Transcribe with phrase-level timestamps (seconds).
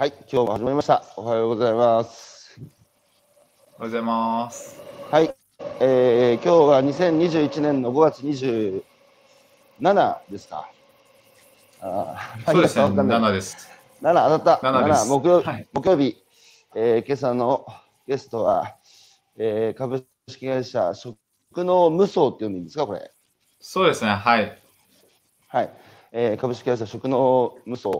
[0.00, 1.04] はい、今日も始まりました。
[1.14, 2.58] おはようございます。
[2.58, 2.70] おはよ
[3.80, 4.80] うございます。
[5.10, 5.34] はい、
[5.78, 8.82] えー、今日は2021年の5月27
[10.30, 10.70] ですか。
[11.82, 13.68] あーそうですね、わかんない7です。
[14.00, 14.68] 7当たった。
[14.68, 16.16] 7です木曜,、はい木曜日、
[16.74, 17.66] えー、今朝の
[18.06, 18.76] ゲストは、
[19.36, 21.18] えー、株式会社食
[21.54, 23.12] 農無双っていうんでいいんですか、これ。
[23.60, 24.58] そうですね、はい。
[25.48, 25.70] はい、
[26.12, 27.90] えー、株式会社食農無双、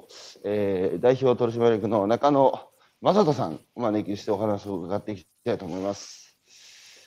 [0.45, 2.69] えー、代表取締役の中野
[3.01, 6.37] 正人さんお招きしてお話を伺っていきたいと思います。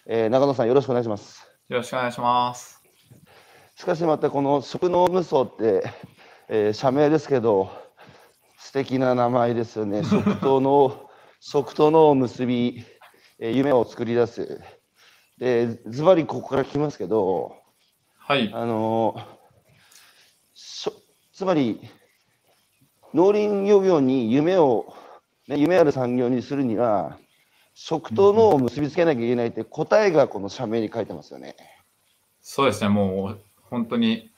[0.08, 1.46] えー、中野さんよろしくお願いします。
[1.68, 2.82] よろしくお願いします。
[3.76, 5.84] しかしまたこの食農無双って、
[6.48, 7.70] えー、社名ですけど
[8.58, 10.04] 素敵な名前ですよね。
[10.10, 11.10] 食との
[11.42, 12.86] 食との結び、
[13.40, 14.62] えー、夢を作り出す。
[15.38, 17.58] でズバリここから聞きますけど、
[18.18, 18.50] はい。
[18.54, 19.33] あのしょ
[21.34, 21.80] つまり
[23.14, 24.94] 農林漁業に夢を、
[25.48, 27.18] ね、夢ある産業にするには
[27.74, 31.56] 食と農を結びつけなきゃいけないって答えがこの社名に書いてますよね。
[32.42, 33.40] そうですね、もう
[33.70, 34.32] 本当に、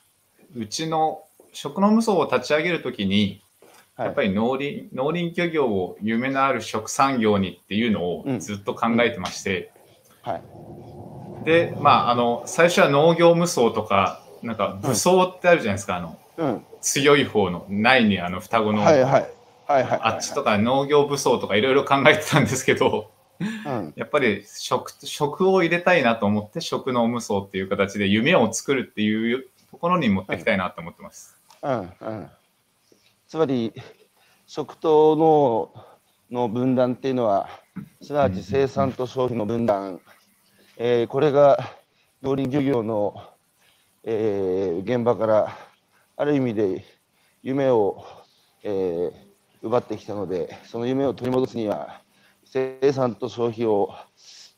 [0.54, 3.42] うちの食の無双を立ち上げるときに、
[3.94, 4.06] はい。
[4.06, 8.40] やっぱり農林農林漁業を夢のある食産業にっていうのをうん。
[8.40, 9.72] ずっと考えてまして、
[10.22, 10.42] はい。
[11.44, 16.64] で、まあ、あの、最初は農業無双とか、なんか武装ってあるじゃないですか、あの、うん。
[16.80, 19.30] 強い方の、ないにあの双子の、はいはい。
[19.66, 23.92] はいはいあっちとか農業武装とかいろいろ考えてたんですけど、うん。
[23.96, 31.36] やっぱり食食を入れたいなと思って食の無双っていう形で夢を作るっていうところに持っていきたいなと思ってます。
[31.62, 32.30] うんうん。
[33.26, 33.72] つまり
[34.46, 35.72] 食と
[36.30, 37.48] 農の分断っていうのは
[38.00, 40.00] すなわち生産と消費の分断、
[40.76, 41.58] えーこれが
[42.22, 43.22] 農林漁業の、
[44.08, 45.58] えー現場から
[46.16, 46.84] ある意味で
[47.42, 48.04] 夢を、
[48.62, 49.26] えー
[49.62, 52.00] 奪ってきたのでその夢を取り戻すには
[52.44, 53.90] 生産と消費を、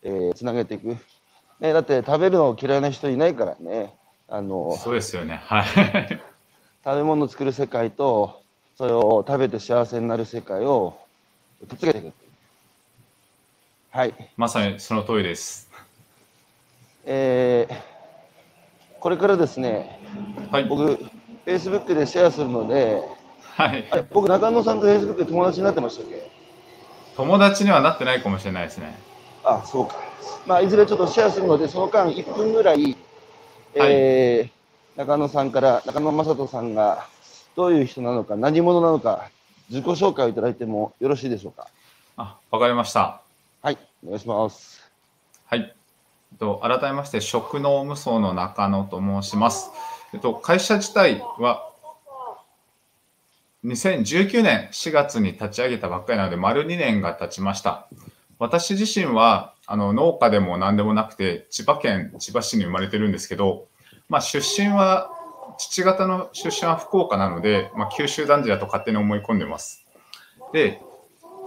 [0.03, 0.97] えーつなげていく、
[1.61, 3.95] ね、だって食べるの嫌いな人いないからね
[4.29, 5.41] あのそうですよね。
[5.45, 6.21] はい。
[6.85, 8.43] 食べ物を作る世界と
[8.77, 10.99] それを食べて幸せになる世界を
[11.67, 12.13] くっつけていく
[13.91, 15.71] はいまさにその通りです。
[17.07, 17.98] えー
[19.01, 20.01] これからですね
[20.51, 20.65] はい。
[20.65, 20.99] 僕
[21.47, 23.01] Facebook でシェアするので
[23.41, 23.85] はい。
[24.13, 26.31] 僕中野さんと Facebook で友達になってましたっけ？
[27.17, 28.97] 友達にはなってないかもしれないですね。
[29.45, 29.97] あそうか
[30.47, 32.97] まあいずれちょっとシェアするのでその間1分ぐらい、
[33.75, 34.59] えー
[34.99, 37.07] 中野さんから中野正人さんが
[37.55, 39.31] どういう人なのか何者なのか
[39.71, 41.69] 自己紹介をいただいてもよろしいでしょうか？
[42.17, 43.21] あ、わかりました。
[43.63, 44.83] はいお願いします
[45.47, 45.73] はい。
[46.37, 49.71] と、改めまして、食農無双の中野と申します。
[50.13, 51.69] えっと、会社自体は、
[53.65, 57.89] 2019年4月に立ち上げたばっかりなので、丸2年が経ちました。
[58.39, 63.67] 私自身は、あの、農家でも何でもなくて、千葉県千葉市に生まれてるんですけど、
[64.09, 65.11] まあ、出身は、
[65.59, 69.85] 父方の出身は福岡なので、まあ、九州男児だと勝手に思い込んでます。
[70.53, 70.81] で、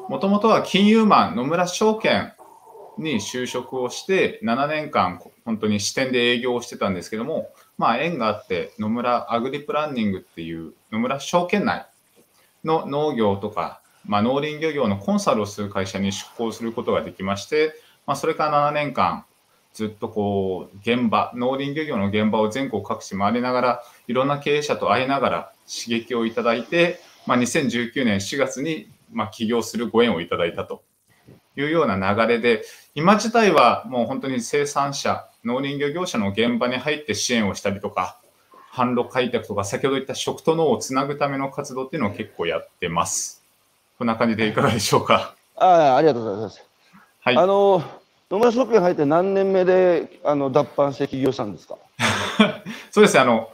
[0.09, 2.33] もともとは金融マン、野村証券
[2.97, 11.87] に就職をして7年間本当に支店で営業をしてたんですけども、まあ、縁があって野村アグリプランニングっていう野村証券内
[12.63, 17.73] の農業とか、まあ、農林漁業のコンサルをする会社に出向することができまして、
[18.05, 19.25] まあ、それから7年間
[19.73, 30.83] ずっとこう現場農林漁業の現場を全国各地回りながらいろんな経営者と会いながら刺激をいただいて、まあ、2019年4月にま起業するご縁をいただいたと。
[31.55, 32.63] いうような流れで
[32.95, 38.17] 今自体はもう本当に生産者農林漁業者の現場に入って支援をしたりとか
[38.73, 43.43] 販路開拓とか先ほど言った食と農をつなぐための活動っていうのを結構やってます。
[43.97, 45.35] こんな感じでいかがでしょうか？
[45.57, 46.63] ああありがとうございます。
[47.19, 47.37] はい。
[47.37, 47.83] あの
[48.31, 51.77] 野村証券入って何年目であの脱藩して起業したんですか？
[52.91, 53.19] そうですね。
[53.19, 53.49] あの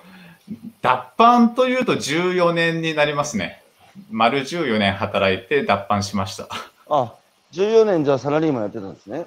[0.81, 3.63] 脱藩というと14年になりますね。
[4.11, 6.47] 丸14年働いて脱藩しました。
[6.89, 7.13] あ、
[7.53, 9.25] 14年じゃあサラリーマンやってたんですね。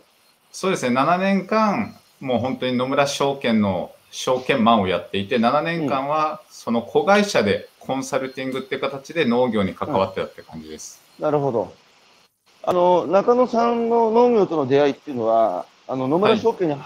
[0.52, 11.00] そうですね、7年間、もう本当に野村証券の証券マンをやっていて、7年間はその子会社でコンサルティングっていう形で農業に関わってたって感じです。
[11.18, 11.72] なるほど。
[12.62, 16.76] あの中野さんの農業との出会いっていうのは、あの野村証券に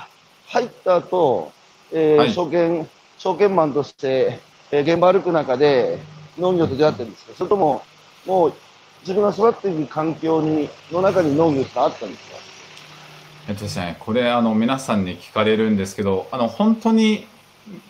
[0.47, 1.53] 入った後、
[1.93, 4.41] えーはい証券証券マンとして、
[4.71, 5.99] えー現場歩く中で
[6.39, 7.33] 農業と出会ってるんですか。
[7.37, 7.83] それとも
[8.27, 8.53] もう
[9.07, 12.37] 自分が育っている環境にの中に農業ってあったんですか？
[13.49, 17.27] えっとですね、これあの皆さんに聞かれるんですけど、あの本当に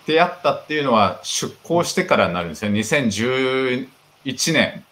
[0.07, 2.71] 出会ったっていうのは出向してからになるんですね。
[2.81, 3.89] 2011
[4.53, 4.85] 年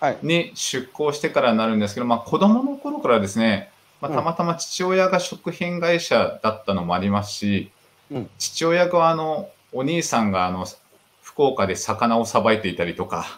[0.00, 0.18] はい。
[0.22, 3.70] に出向してからになるんですけど、まあ、子供の頃からですね、
[4.00, 7.70] まあ、うんたまたま父親が食品会社だったのもありますし、
[8.10, 10.66] うん父親があのお兄さんがあの
[11.22, 13.37] 福岡で魚をさばいていたりとか、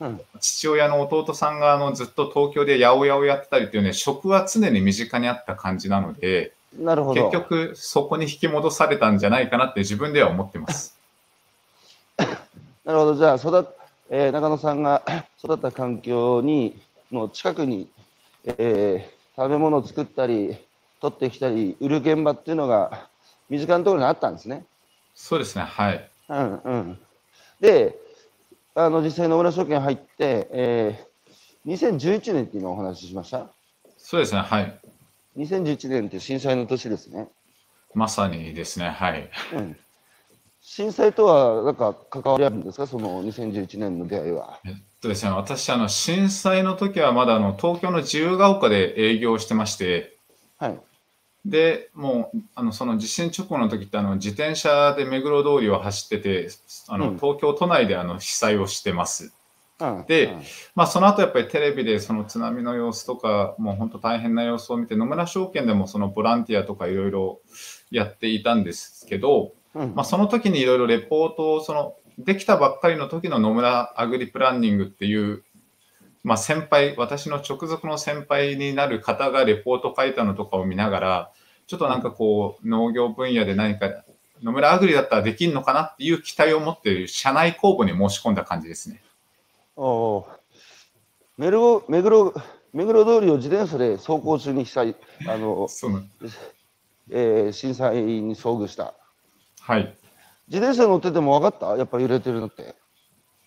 [0.00, 0.20] うん。
[0.40, 7.30] 父親の弟さんがあのずっと東京で八百屋をやってたりっていうね、食は常に身近にあった感じなので、なるほど。
[7.30, 10.96] 結局そこに引き戻されたんじゃないかなって自分では思ってます。
[12.18, 13.14] なるほど。
[13.14, 13.64] じゃあ、育っ
[14.12, 15.02] えー中野さんが
[15.42, 16.80] 育った環境に、
[17.12, 17.88] の近くに、
[18.44, 20.54] えー食べ物を作ったり、
[21.00, 23.08] 取ってきたり、売る現場っていうのが、
[23.48, 24.66] 身近なところにあったんですね。
[25.14, 26.10] そうですね、はい。
[26.28, 26.98] うんうん。
[27.58, 27.96] で、
[28.74, 31.10] あの、実際野村証券入って、えー
[31.66, 33.46] 2011年って今お話ししました？
[33.98, 34.80] そうですね、はい。
[35.36, 37.28] 2011年って震災の年ですね。
[37.94, 39.28] まさにですね、はい。
[39.52, 39.76] うん。
[40.62, 42.86] 震災とはなんか関わりあるんですか？
[42.86, 44.58] その2011年の出会いは。
[44.64, 50.16] えっとですね、私、あの、震災の時はまだあの、東京の自由が丘で営業してまして、
[50.56, 50.80] はい。
[51.44, 56.48] で、もう、あの、その地震直後の時って、あの、自転車で目黒通りを走ってて、
[56.88, 57.16] あの、うん。
[57.16, 59.32] 東京都内であの、被災をしてます。
[59.80, 60.42] うんでうん
[60.74, 67.40] まあ、その後やっぱりテレビでその津波の様子とか、もう本当大変な様子を見て、野村証券でもそのボランティアとかいろいろ
[67.90, 69.94] やっていたんですけど、うん。
[69.94, 75.42] まあ、その時にいろいろレポートをそのできたばっかりの時の野村アグリプランニングっていう、
[76.22, 81.32] まあ、先輩私の直属の先輩になる方がレポート書いたのとかを見ながら
[81.66, 84.04] ちょっとなんかこう農業分野で何か
[84.42, 89.02] 野村アグリだったらできるのかなっていう期待を持っている社内公募に申し込んだ感じですね。
[89.76, 90.24] おー
[91.38, 92.34] 目黒目黒
[92.72, 94.96] 目黒通りを自転車で走行中に被災
[95.26, 95.68] あの、
[97.10, 98.94] えー震災に遭遇した。
[99.60, 99.96] はい。
[100.48, 101.76] 自転車乗ってても分かった？
[101.76, 102.74] やっぱ揺れてるのって。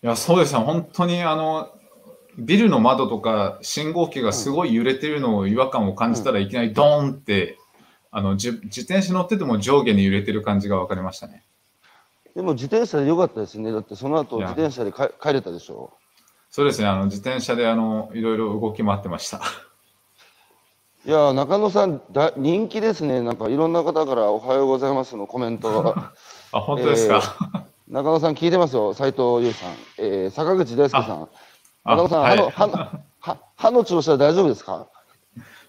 [0.02, 0.60] いや、そうですね。
[0.60, 1.70] 本当に、あの、
[2.38, 7.58] ビルの窓とか信号機がすごい揺れてるのを違和感を感じたらいきなりドーンって、
[8.12, 11.44] あの、じ自転車乗ってても上下に揺れてる感じが分かりましたね。
[12.36, 13.72] でも自転車でよかったですね。
[13.72, 15.94] だってその後自転車でか帰れたでしょ。
[16.50, 16.88] そうですね。
[16.88, 19.42] あの、自転車で、あの、いろいろ動き回ってました。
[21.06, 23.22] いやー中野さんだ人気ですね。
[23.22, 26.14] なんかいろんな方から「おはようございます」のコメントが。
[26.54, 27.66] あ、本当ですか？
[27.90, 28.94] 中野さん聞いてますよ。
[28.94, 31.24] 斉藤優さん、えー坂口大輔さん。
[31.24, 31.28] あ
[31.86, 34.88] 中野さん、はい歯の歯の歯歯の調子は大丈夫ですか？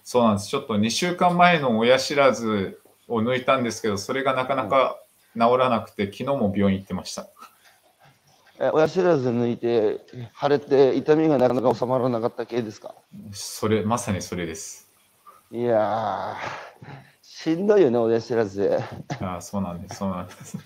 [0.03, 0.49] そうなんです。
[0.49, 4.97] ちょっと2週間前の親知らずを抜いたんですけど、それがなかなか
[5.33, 7.27] 治らなくて、昨日も病院行ってました。
[8.59, 9.99] え親知らず抜いて
[10.39, 12.93] 腫れて痛みがなかなか収まらなかった系ですか？
[13.31, 14.89] それ、まさにそれです。
[15.51, 18.79] いやーしんどいよね親知らず
[19.21, 19.97] あそうなんです。
[19.97, 20.57] そうなんです。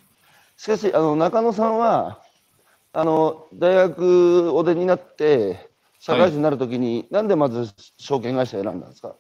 [0.58, 2.22] しかしあの中野さんは
[2.92, 5.70] あの大学お出になって
[6.00, 9.16] 社会人になるときに、なんでまず証券会社選んだんですか？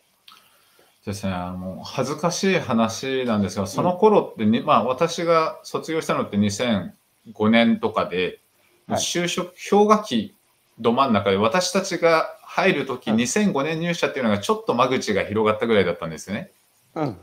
[1.05, 8.39] ですね、あの恥ずかしい話なんですが、その頃ってに、まあ、私が卒業したのって2005年とかで、
[8.87, 8.99] はい。
[8.99, 10.35] 就職、氷河期
[10.79, 13.19] ど真ん中で、私たちが入るとき、はい。
[13.19, 16.51] 2005年入社っていうのがちょっと間口が広がったぐらいだったんですよね。
[16.95, 17.17] うん。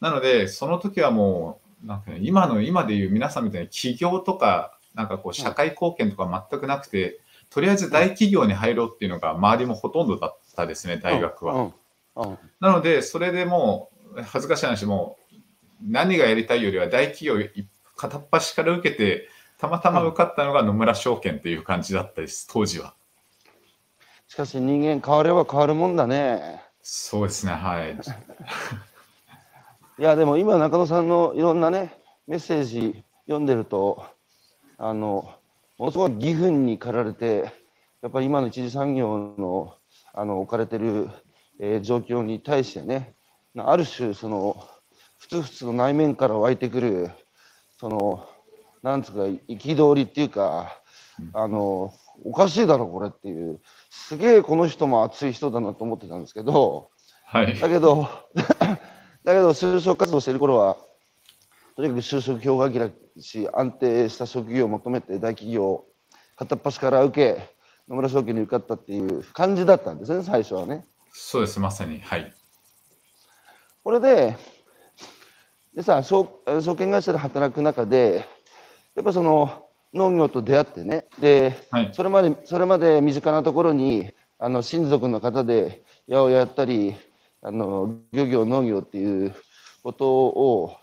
[0.00, 7.20] なので、その時はもう、なんかね、今の、今でいう皆さんみたいに起業とか、なんかこう、社会貢献とか全くなくて、
[7.50, 11.70] とりあえず大企業に入ろうっていうのが周りもほとんどだったですね、大学は。
[12.60, 15.18] なので、それでもう、恥ずかしい話も、
[15.82, 22.94] 何がやりたいよりは大企業い片っ端から受けて、たまたま受かったのが野村証券っていう感じだったです、当時は。
[24.28, 27.94] しかし人間変われば変わるもんだねそうですね、はい。
[29.98, 34.04] いやでも今中野さんのいろんなねメッセージ読んでると
[34.78, 35.28] あの
[35.78, 37.52] ものすごい義憤に駆られて
[38.02, 39.74] やっぱり今の一次産業の
[40.14, 41.10] あの置かれてる、
[41.60, 43.14] えー状況に対してね
[43.56, 44.66] ある種その
[45.18, 47.10] ふつふつの内面から湧いてくる
[47.78, 48.26] その
[48.82, 50.80] なんつうか憤りっていうか
[51.32, 51.92] あの
[52.24, 56.90] おかしいだろこれっていうすげえこの人も熱い人だなと思ってたんですけど。
[57.28, 57.58] はい。
[57.58, 58.76] だけど、 だ
[59.24, 60.76] けど就職活動してる頃は、
[61.76, 62.90] とにかく就職氷河期だ
[63.20, 65.86] し、安定した職業を求めて大企業を
[66.34, 67.54] 片っ端から受け、
[67.86, 70.86] 野村証券に受かったっていう感じだったんですね、最初はね。
[71.12, 72.00] そうです、まさに。
[72.00, 72.32] はい。
[73.84, 74.36] これで、
[75.74, 78.26] でさ証、証券会社で働く中で、
[78.94, 81.90] やっぱその農業と出会ってね、で、はい。
[81.92, 86.96] それまで、それまで身近なところに、あの、親族の方で八百屋やったり、
[87.42, 89.34] あの、漁業、農業っていう
[89.86, 90.76] ことを、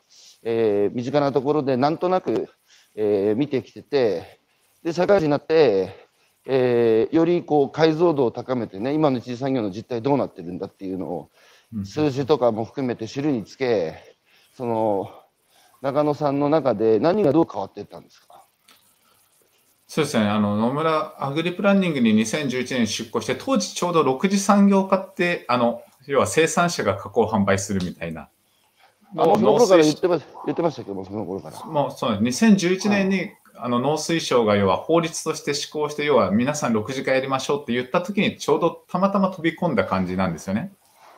[0.44, 2.48] えー身近なところでなんとなく、
[2.96, 4.40] えー見てきてて、
[4.82, 6.08] で、社会人になって、
[6.46, 11.30] えーよりこう解像度を高めてね、今の一次産業の実態どうなってるんだっていうのを、
[11.74, 13.96] うん数字とかも含めて知るにつけ、
[14.56, 15.10] その
[15.82, 18.46] 中野さんの中で何がどう変わっていったんですか？
[19.88, 28.30] そうですね、あの野村アグリプランニングに2011年に出向して、当時ちょうど6次産業化って、あの要は生産者が加工販売するみたいな。
[29.18, 30.90] あもうその頃から言っ農てま言ってましたけ？
[30.90, 31.56] ども、その頃から。
[31.56, 40.72] 水もうそうなんです2011年に、あの農水省が要は法律として施行して、要は皆さん6次化やりましょうって言った時に、ちょうどたまたま飛び込んだ感じなんですよね。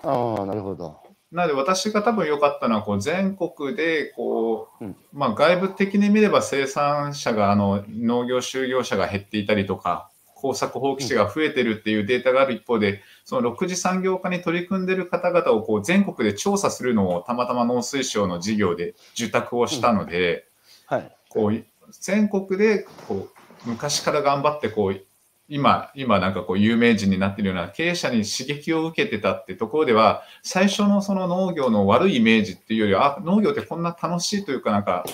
[0.03, 0.97] ああ、なるほど。
[1.31, 10.09] なので私が多分良かったのはこう全国でこう、うんまあ、外部的に見れば生産者があの農業就業者が減っていたりとか
[10.45, 20.47] 耕作放棄地が増えてるっていうデータがある一方でその6次産業化に取り組んでいる方々をこう全国で調査するのをたまたま農水省の事業で受託をしたので、
[20.85, 21.11] はい。
[21.29, 21.63] こう
[21.99, 23.27] 全国でこ
[23.65, 25.01] う昔から頑張ってこう
[25.47, 35.05] 今、今なんかこう有名人になっているような経営者に刺激を受けてたってところでは、最初のその農業の悪いイメージっていうよりは、あ農業ってこんな楽しいというか、なんか、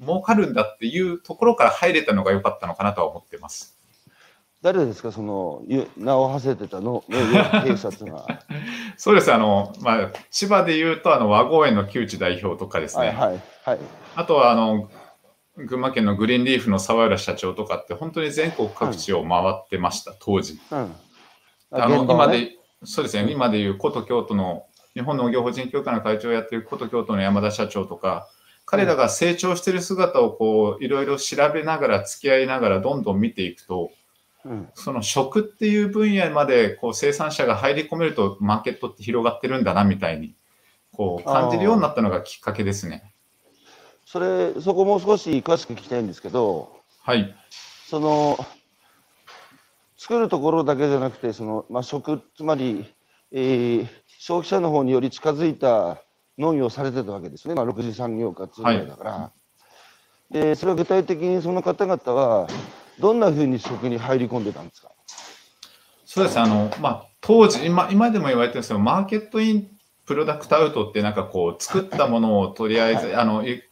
[0.00, 3.71] 儲かるんだっていうところから入れたのが良かったのかなとは思ってます。
[4.62, 7.02] 誰ですか、そのゆ名を馳せてたの？
[7.08, 8.26] 農業経営者っていうのは。
[8.96, 13.08] そうです、あの、まあ、千葉で言うと、あの、和合園の木内代表とかですね。
[13.08, 13.78] はいはいはい。
[14.14, 14.88] あとは、あの、
[15.56, 20.60] 群馬県のグリーンリーフの沢浦社長とかって、本当に全国各地を回ってました、当時。
[20.70, 20.94] うん。
[21.72, 28.28] あのね今で、そうですね、今でいう古都京都の日本農業法人協会の会長をやっている古都京都の山田社長とか、
[28.64, 33.90] 彼らが成長している姿をこういろいろ調べながら、付き合いながら、どんどん見ていくと、
[34.44, 34.68] うん。
[34.74, 40.34] その食っていう分野までこう生産者が入り込めると、マーケットって広がってるんだなみたいに
[40.92, 43.12] こう感じるようになったのがきっかけですね。
[44.06, 47.34] それ、そこもう少し詳しく聞きたいんですけど、はい、
[47.86, 48.38] その、
[49.96, 52.92] 作るところだけじゃなくて、その、まあ、食、つまり、
[53.30, 56.00] えー消費者の方により近づいた
[56.38, 57.56] 農業をされてたわけですね。
[57.56, 59.32] まあ、6次産業化っていうぐらいだから。
[60.30, 62.46] で、それは具体的にその方々は、
[63.02, 64.88] どんなふうに食に入り込んでたんですか？
[66.06, 66.38] そうです。
[66.38, 69.68] あの、まあ、当時今、今でも言われてるんですけど、マーケットイン
[70.06, 73.62] プロダクトアウトって、なんかこう、作ったものをとりあえず、あのい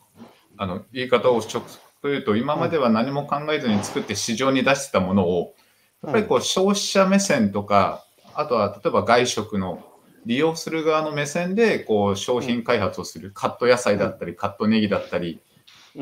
[0.56, 1.62] あの言い方を直
[2.02, 5.54] というと、今までは何も考えずに作って市場に出してたものを、
[6.02, 9.84] やっぱりこう消費者目線とか、あとは例えば外食の
[10.26, 15.40] 利用する側の目線でこう商品開発をする、カット野菜だったり、カットネギだったり、うん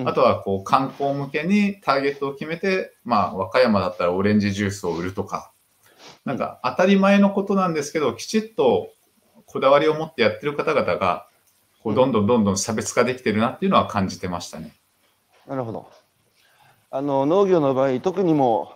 [0.04, 5.52] あとはこう観光向けにターゲットを決めて、まあ、和歌山だったらオレンジジュースを売るとか、
[6.24, 8.90] なんか当たり前のことなんですけど、きちっと
[9.46, 11.26] こだわりを持ってやってる方々が、
[11.82, 14.74] こうどんどんどんどん差別化できてるなっていうのは感じてましたね。
[15.46, 15.90] なるほど。
[16.90, 18.74] あの農業の場合、特にも、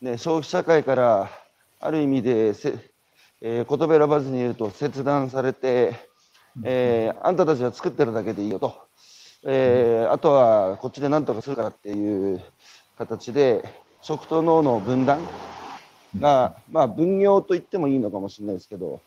[0.00, 1.30] ね、消費社会から
[1.80, 2.78] ある意味でせ、
[3.40, 5.94] えー言葉選ばずに言うと切断されて、
[6.64, 8.86] えーあんたたちは作ってるだけでいいよと、
[9.46, 12.42] えーあとはこっちで何とかするからっていう
[12.98, 13.64] 形で
[14.00, 15.20] 食と農の分断
[16.18, 19.00] が、まあ、分業と言ってもいいのかもしれないですけど、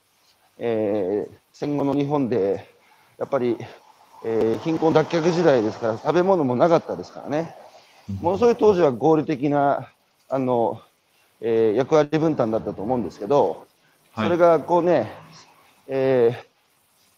[0.58, 2.70] えー戦後の日本で
[3.18, 3.58] やっぱり、
[4.24, 7.56] えー貧困脱却時代ですから食べ物もなかったですからね。
[8.22, 9.90] ものすごい当時は合理的な
[10.30, 10.82] あの、
[11.42, 13.66] えー役割分担だったと思うんですけど、
[14.14, 14.26] はい。
[14.26, 15.12] それがこうね、
[15.88, 16.48] えー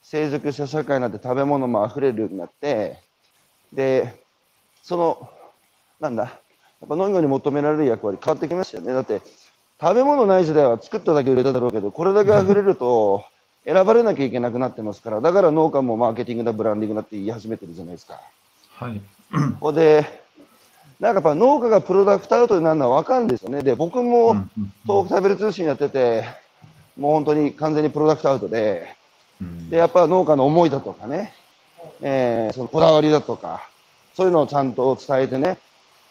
[0.02, 2.98] 成熟した社会になって食べ物も溢れるようになって
[3.74, 4.24] で
[4.84, 5.30] その
[6.00, 6.30] なんだや
[6.86, 9.22] っぱ農業に求められる役割変わってきましたよねだって
[9.80, 13.24] 食べ物ない時代は作っただけ売れただろうけどこれだけ溢れると
[13.66, 18.20] 選ばれなきゃいけなくなってますからだから農家もマーケティングだブランディングだって言い始めてるじゃないですか。
[18.80, 19.02] はい。
[19.60, 20.06] ここで、
[21.00, 23.62] なんかやっぱ農家がプロダクトアウトになるのは分かるんですよね。
[23.62, 24.36] で、僕も
[24.86, 26.24] 東北食べる通信やってて、
[26.98, 28.96] もう本当に完全にプロダクトアウトで、
[29.42, 31.34] うんで、やっぱ農家の思いだとかね、
[32.02, 33.70] えーそのこだわりだとか、
[34.16, 35.58] そういうのをちゃんと伝えてね、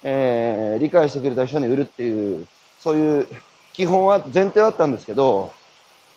[0.02, 2.46] えー理解してくれた人に売るっていう、
[2.78, 3.28] そういう
[3.72, 5.52] 基本は前提はあったんですけど、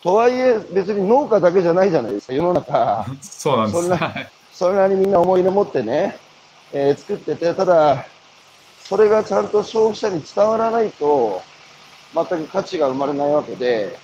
[0.02, 3.06] とはいえ別に農家だけじゃないじゃないですか、世の中。
[3.22, 3.80] そうなんです。
[3.80, 6.16] そんなはいそれなりにみんな思い入れ持ってね、
[6.72, 8.04] えー作ってて、ただ、
[8.84, 11.40] それがちゃんと消費者に伝わらないと、
[12.14, 13.96] 全く価値が生まれないわけで、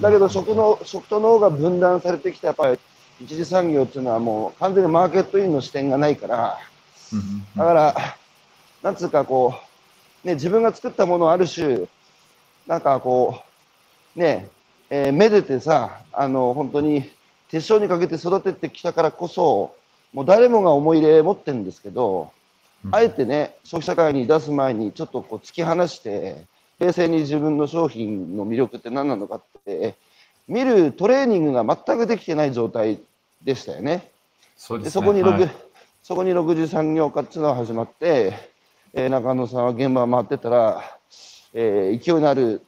[0.00, 2.78] だけど食の、食と脳が分断されてきたやっぱり
[3.20, 6.58] 一次産業っていうのはもう完全にマーケットインの視点がないから、
[7.56, 7.94] だから、
[8.82, 9.54] なんつうかこ
[10.24, 11.86] う、ね、自分が作ったものをある種、
[12.66, 13.42] なんかこ
[14.16, 14.48] う、ね、
[14.90, 17.10] えーめでてさ、あの、本当に
[17.50, 19.74] 手塩にかけて育ててきたからこそ、
[20.12, 22.30] もう誰もが思い入れ持ってるんですけど、
[22.84, 22.94] うん。
[22.94, 26.44] あえてね、消費者会に出す前にちょっとこう突き放して、
[26.78, 29.96] 冷静に自分の商品の魅力って何なのかって
[30.46, 33.00] 見るトレーニングが全くできてない状態
[33.42, 34.10] でしたよね。
[34.56, 35.68] そうですねでそこに6、はい
[36.08, 38.32] そこに6次産業化っていうのが始まって、
[38.94, 40.82] えー中野さんは現場を回ってたら、
[41.52, 42.62] えー勢いのある、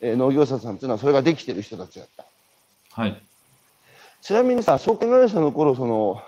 [0.00, 2.24] えー農業者さんっていうのはそれができてる人たちだった。
[2.92, 3.20] はい。
[4.22, 6.22] ちなみにさ、証券会社の頃その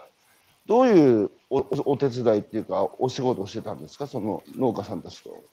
[0.67, 5.45] どういうおおお手伝いっていうか、お仕事をしてたんですか、その農家さんたちと。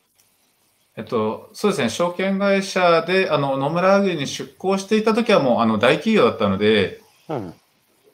[0.97, 7.53] えっと、そうですね、証券会社であの野村アグリに出向していた時はもうあの大企業だったので、うん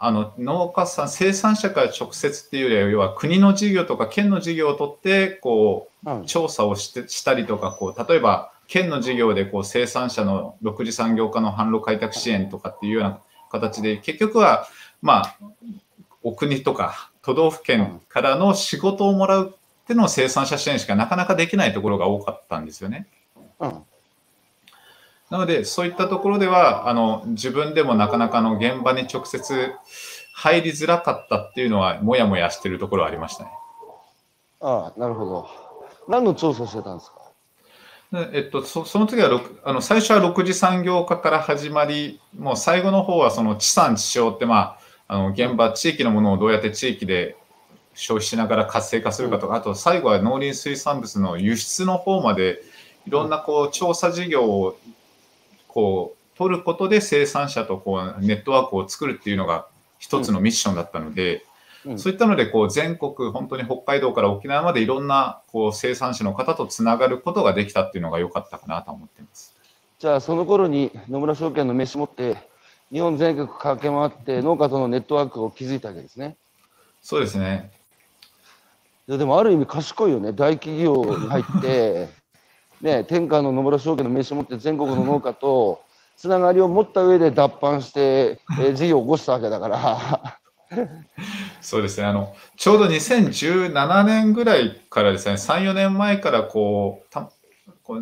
[0.01, 13.19] あの農家さん、生産者から直接っていうよりは、要は国の事業とか県の事業を取って、こう調査をしてしたりとか、こう、例えば、県の事業でこう生産者の6次産業化の販路開拓支援とかっていうような
[13.51, 14.67] 形で、結局は、
[15.01, 15.37] まあ、
[16.23, 23.07] お国とか都道府県からの仕事をもらうっていうのを生産者支援しかなかなかできないところが多かったんですよね。
[23.59, 23.83] うん
[25.29, 29.71] なので、そういったところでは、あの自分でもなかなかの現場に直接
[30.33, 33.51] 入りづらかったっていうのは、もやもやしてるところはありましたね。
[34.61, 35.49] ああ、なるほど。
[36.07, 37.19] 何の調査してたんですか？
[38.11, 47.35] でえっと、そその時は6あの最初は6次産業化から始まり、もう最後の方はその地産地消って、まあ、あの現場、地域のものをどうやって地域で
[47.93, 52.63] 消費しながら活性化するかとか、あと最後は農林水産物の輸出の方まで、
[53.05, 54.79] いろんなこう調査事業を
[55.69, 59.67] こう取ることで生産者とこうネットワークを作るっていうのが
[59.99, 61.49] 一つのミッションだったので、うん
[61.95, 69.55] そういったのでこう全国、本当に北海道から沖縄までいろんなこう生産者の方とつながることができたっていうのが良かったかなと思っています。
[69.97, 72.35] じゃあその頃に野村証券の名刺持って
[72.91, 76.35] 日本全国駆け回って農家とのネットワークを築いたわけですね。
[77.01, 77.71] そうですね。
[79.07, 82.09] いやでもある意味賢いよね大企業に入って
[82.81, 85.81] ね天下の野村証券の名刺持って全国の農家と
[86.17, 90.39] つながりを持った上で脱藩して、えー 事業を起こしたわけだから
[91.61, 92.05] そうですね。
[92.05, 97.31] あの、ちょうど2017年ぐらいからですね、3、4年前からこう、た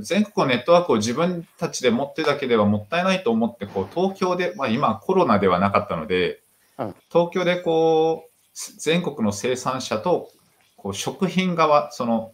[0.01, 6.41] 全国のネットワークを自分たちで持ってだけではもったいないと思って、こう東京で、まあ、今コロナではなかったので、
[6.77, 10.29] うん東京でこう、全国の生産者と
[10.75, 12.33] こう食品側、その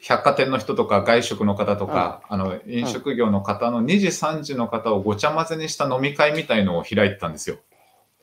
[0.00, 7.56] 百貨店の人とか外食の方とか、あの飲食業の方の2時、3時の方をごちゃ混ぜにした飲み会みたいのを開いてたんですよ。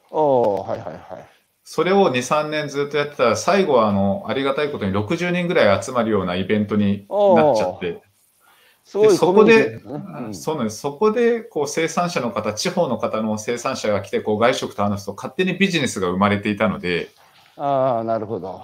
[0.09, 1.25] おーはいはいはい。
[1.63, 8.01] それを2、3年ずっとやってたら、最後はあのありがたいことに60人ぐらい集まるようなイベントになっちゃって、
[8.85, 9.97] すごいそこでう
[10.29, 10.33] ん。
[10.33, 10.79] そうなんです。
[10.79, 17.09] そこでこう生産者の方、地方の方の生産者が来てこう外食と話すと、勝手にビジネスが生まれていたので、
[17.57, 18.63] ああなるほど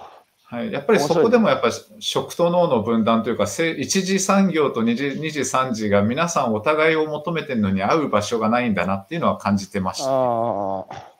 [0.52, 10.10] はい、やっぱりそこでもやっぱり食と農の分断というか、せ一次産業と二次、二次三次が皆さんお互いを求めてるのに会う場所がないんだなっていうのは感じてました。
[10.10, 11.12] ああ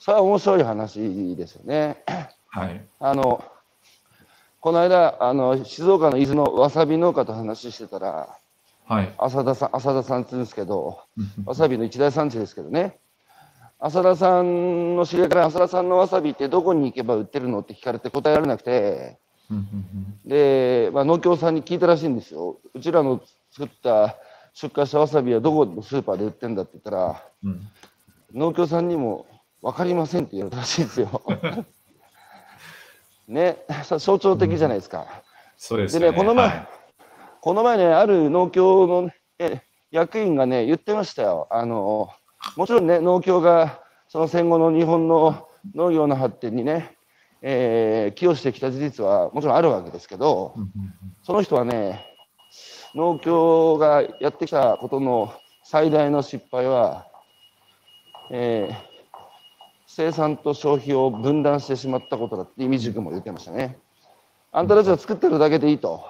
[0.00, 2.02] それは面白い話ですよね。
[2.48, 2.84] はい。
[2.98, 3.44] あの
[4.58, 8.36] この間あの静岡の伊豆のわさび農家と話してたら
[8.86, 9.14] はい。
[9.18, 10.98] 浅田さん浅田さんって言うんですけど
[11.44, 12.98] わさびの一大産地ですけどね
[13.86, 19.18] 浅田さんの知り合いから浅田さんのわさびってどこに行けば売ってるのって聞かれて答えられなくて
[20.24, 23.20] で、まあ、農協さんに聞いたらしいんですようちらの
[23.52, 24.16] 作った
[24.54, 27.60] 出荷したわさびはどこのスーパーで売ってんだって言ったらうん
[28.32, 29.26] 農協さんにも
[29.60, 31.22] 分かりませんって言われたらしいんですよ。
[33.28, 35.06] ね、さ象徴的じゃないですか。
[35.56, 36.00] そうですね。
[36.00, 36.68] でね、この前、はい
[37.40, 41.46] この前ね、ある農協の、ね、役員がね、言ってましたよ。
[41.50, 42.08] あの、
[42.56, 46.96] もちろんね、農協が、その戦後の日本の農業の発展にね、
[47.42, 50.54] えー寄与してきた事実はもちろんあるわけですけど、
[51.22, 52.06] その人はね、
[52.94, 55.32] 農協がやってきたことの
[55.64, 57.06] 最大の失敗は、
[58.30, 58.94] えー
[59.86, 63.78] 生産と消費を分断してしまったことだって意味軸も言ってましたね。
[64.50, 66.04] あんたたちは作ってるだけでいいと、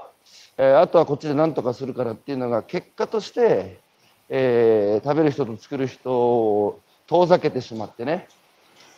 [0.56, 3.80] えーあとはこっちで何とかするからっていうのが結果として、
[4.28, 8.28] えー食べる人と作る人を遠ざけてしまってね。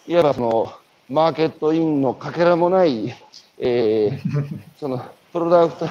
[0.06, 0.72] いわばその
[1.08, 3.14] マーケットインのかけらもない、
[3.58, 5.88] えー そのプロダクト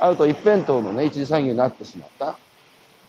[0.00, 2.30] アウト一辺倒のね一次産業になってしまった。
[2.30, 2.36] っ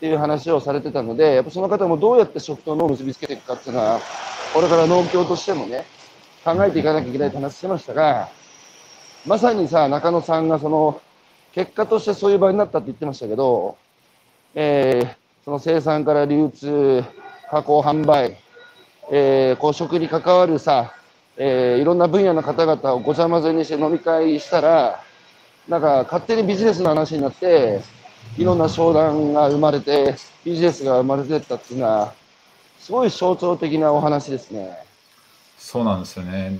[0.00, 4.00] ていう話をされてたのでやっぱその方もどうやって食と農を結びつけていくかっていうのは
[4.54, 5.84] これから農協としてもね
[6.42, 8.30] 考えていかなきゃいけないって話してましたが
[9.26, 11.02] まさにさ中野さんがその
[11.52, 13.76] 結果としてそういう場になったって言ってましたけど、
[14.54, 17.04] えーその生産から流通
[17.50, 18.36] 加工販売、
[19.10, 20.94] えーこう食に関わるさ、
[21.36, 25.02] えーいろんな分野の方々をごちゃ混ぜにして飲み会したら
[25.68, 27.80] なんか勝手にビジネスの話になって
[28.36, 32.14] いろんな商談が生まれて、ビジネスが生まれてったっていうのは、
[32.78, 34.78] すごい象徴的なお話ですね。
[35.58, 36.58] そうなんですよね。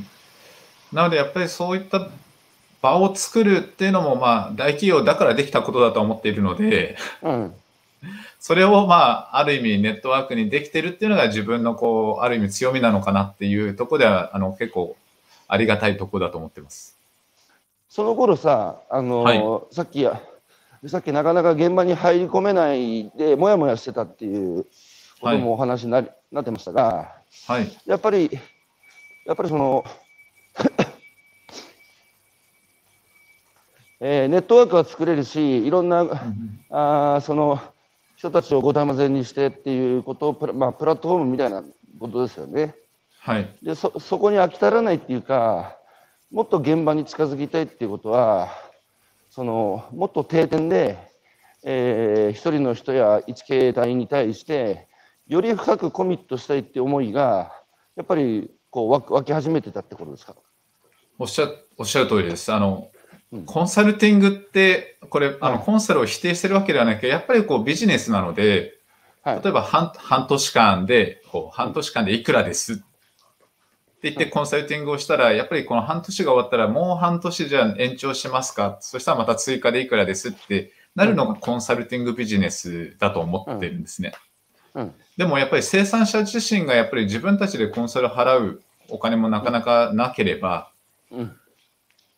[0.92, 2.08] なのでやっぱりそういった
[2.82, 7.54] 場を作るっていうのもまあ大企業だからできたことだと思っているので、うん。
[8.40, 8.96] それをま
[9.32, 14.96] あある意味ネットワークにできてるっていうのが自分のこうある意味強みなのかなっていうところではあの結構
[15.46, 16.96] ありがたいところだと思ってます。
[17.90, 19.42] その頃さ、あのはい
[19.74, 20.06] さっき、
[20.86, 24.64] さっきなかなか現場に入り込めないで、もやもやしてたっていう
[25.20, 27.12] こともお話になり、なってましたが、
[27.46, 27.78] はい。
[27.84, 28.30] やっぱり、
[29.26, 29.84] やっぱりその、
[34.00, 36.06] えーネットワークは作れるし、いろんな、
[36.70, 37.60] あーその
[38.20, 41.64] 人たちをごたまぜにしてっていうことをプラ、まあ、プラットフォームみたいな
[41.98, 42.74] ことですよね。
[43.18, 43.56] はい。
[43.62, 45.78] でそそこに飽き足らないっていうか
[46.30, 48.50] もっと現場に近づきたいっていうことは
[49.30, 50.98] そのもっと定点で、
[51.64, 54.86] えー一人の人や一形態に対して
[55.26, 57.52] より深くコミットしたいっていう思いが
[57.96, 60.34] やっぱりこう湧き始めてたってことですか？
[61.18, 62.52] おっしゃおっしゃる通りです。
[62.52, 62.99] あのうん、
[63.46, 65.64] コンサルティングって、これ、あの、はい。
[65.64, 68.74] コンサルを否定してるわけではなくて、やっぱりこうビジネスなので、
[69.22, 69.40] はい。
[69.42, 72.82] 例えば半半年間で、こう、半年間でいくらですって
[74.02, 78.78] 言ってコンサルティングをしたら、やっぱりこの半年が終わったら、もう半年じゃあ延長しますか？
[78.80, 84.12] そしたらまた追加でいくらですってなるのがコンサルティングビジネスだと思ってるんですね。
[84.74, 84.94] うん。
[85.16, 90.72] でもやっぱり生産者自身がやっぱり自分たちでコンサル払うお金もなかなかなければ、
[91.12, 91.36] うん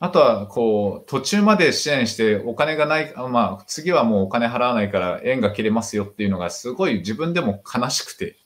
[0.04, 8.36] あとは、こう、途中まで支援してお金がない、あまあ、次はもうお金払わないから縁が切れますよっていうのがすごい自分でも悲しくて、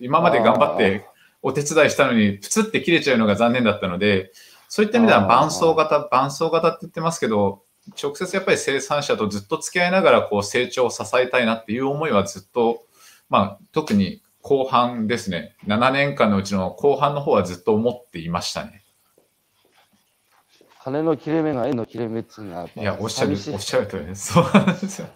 [0.00, 1.04] 今まで頑張って
[1.42, 4.32] お手伝いしたのに、プツって切れちゃうのが残念だったので、
[4.70, 7.62] そういった意味では伴走型、伴走型って言ってますけど、
[8.02, 12.86] 直接やっぱり生産者とずっと付き合いながらこう成長を支えたいなっていう思いはずっと、
[13.28, 18.81] まあ、特に後半ですね、7年間のうちの後半の方はずっと思っていましたね。
[20.84, 24.32] 金の切れ目が縁の切れ目っていうのはいや、おっしゃる、おっしゃる通りです。
[24.32, 25.08] そうなんですよ。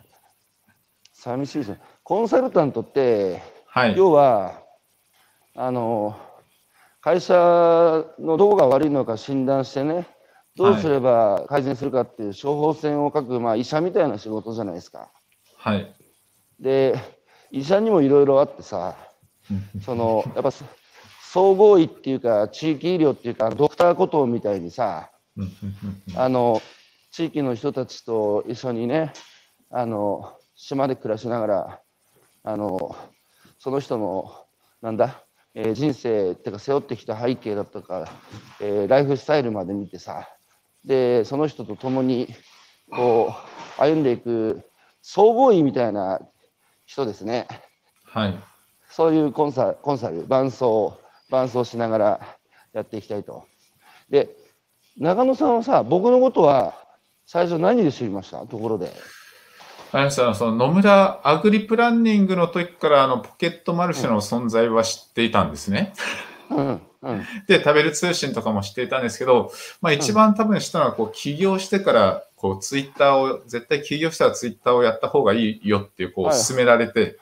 [1.12, 3.96] 寂しいですねコンサルタントってはい。
[3.96, 4.62] 要は
[5.56, 6.16] あの
[7.00, 7.34] 会社
[8.20, 10.06] のどこが悪いのか診断してね
[10.56, 15.10] どうすれば改善するかっていう処方箋を書く、まあ、医者みたいな仕事じゃないですか。
[15.58, 15.92] はい。
[16.60, 16.94] で
[17.50, 18.96] 医者にもいろいろあってさ
[19.84, 20.52] そのやっぱ
[21.22, 25.10] 総合医っていうか地域医療っていうかドクターコトーみたいにさ
[26.16, 26.62] あの
[27.10, 29.12] 地域の人たちと一緒にね
[29.70, 31.80] あの島で暮らしながら
[32.44, 32.96] あの
[33.58, 34.32] その人の
[34.82, 38.08] なんだ、えー人生ってか背負ってきた背景だとか、
[38.60, 40.28] えーライフスタイルまで見てさ
[40.84, 42.28] でその人と共に
[42.90, 43.34] こ
[43.78, 44.62] う歩んでいく
[45.02, 46.20] 総合医みたいな
[46.84, 47.46] 人ですね。
[48.04, 48.38] はい。
[48.88, 50.92] そういうコンサコンサル伴走
[51.30, 52.38] 伴走しながら
[52.72, 53.44] やっていきたいと。
[54.08, 54.28] で
[54.98, 56.74] 長野さんはさ僕のことは
[57.26, 58.38] 最初何で知りました？
[58.46, 58.92] ところで。
[59.92, 65.92] あれさん、その野村アグリプランニングの時からあのポケットマルシェの存在は知っていたんですね。
[66.50, 67.24] うんうん。
[67.46, 76.40] で、食べる通信とかも知っていたんですけど、まあ一番多分知ったのは、こう、起業してから、こう、ツイッターを、絶対起業したらツイッターをやった方がいいよっていう、こう、はい。
[76.40, 77.18] 勧められて、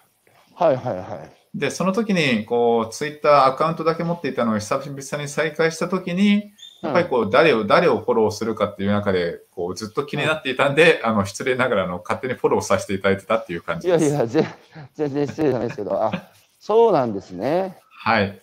[0.54, 1.58] はいはいはい。
[1.58, 6.53] で、その時に、こう、ツイッターアカウントだけ持っていたのを久々に再開した時に、
[6.84, 14.14] やっぱりこう、誰を、誰をフォローするかっていう中で、こう、ずっと気になっていたんで、あの、失礼ながら、あの、勝手にフォローさせていただいてたっていう感いやじです。
[14.14, 14.46] いやぜ
[14.94, 16.12] 全然失礼じゃないですけどあ
[16.60, 18.40] そうなんですねはい。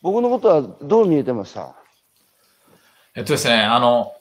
[0.00, 1.74] 僕のことはどう見えてました？
[3.14, 4.12] えっとですね、あの、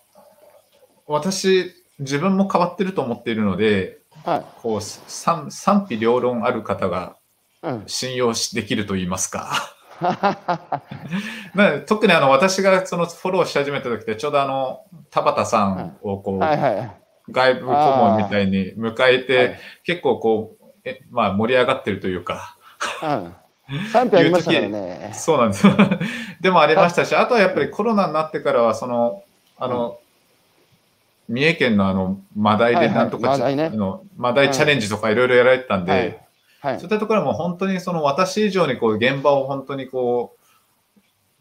[1.08, 7.15] 私、自分も変わってると思っているので、はいこう、賛賛否両論ある方が
[7.63, 9.76] うん信用しできると言いますか。
[11.54, 16.92] まあ特にあの私がそのフォローし始めた時ってちょうどあの田畑さんをこう、はいはい。
[17.30, 22.58] 外部顧問みたいに迎えて、はい結構こうえ、まあ、盛り上がってるというか。
[23.04, 23.36] うん。
[23.92, 25.12] 賛否ありましたね。
[25.14, 25.68] そうなんです。
[25.68, 25.74] よ
[26.42, 29.24] でもありましたしあとはやっぱりコロナになってからはその
[29.58, 30.00] あの、
[31.30, 33.66] 三重県のあのマダイはいはいでなんとか、マダイね。
[33.66, 36.20] あのマダイチャレンジとかいろいろやられてたんで、はいはい
[36.62, 40.41] そういったところはもう本当にその私以上にこう現場を本当にこう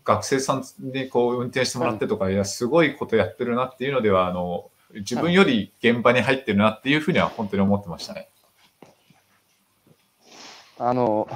[0.04, 8.28] 学生さんにこう運転してもらってとか、いやすごいことやってるなっていうのではあの自分より現場に入ってるなっていうふうには本当に思ってましたね。
[10.78, 11.28] あの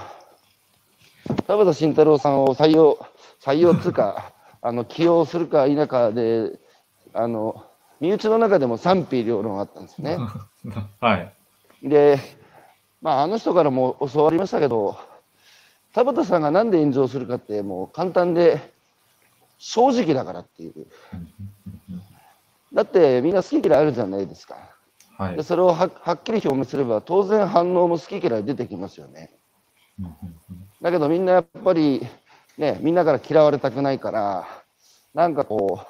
[1.47, 3.07] 田畑慎太郎さんを採用
[3.43, 6.59] 採用つうか あの起用するか否かで
[7.13, 7.67] あの
[8.01, 10.19] 身内の中でも賛否両論あったんですね。
[11.01, 11.33] はい。
[11.83, 12.19] で、
[13.05, 14.97] まあ、あの人からも教わりましたけど、
[15.93, 18.73] 田畑さんがなんで炎上するかって、もう簡単で、
[19.59, 20.73] 正直だからっていう。
[22.73, 24.57] だって、みんな好き嫌いあるじゃないですか。
[25.19, 25.43] はいで。
[25.43, 29.31] それをははっきり表明すれば、当然反応も好き嫌い出てきますよね。
[30.81, 32.01] だけどみんなやっぱり、
[32.57, 34.49] ね、みんなから嫌われたくないから、
[35.13, 35.87] なんかこ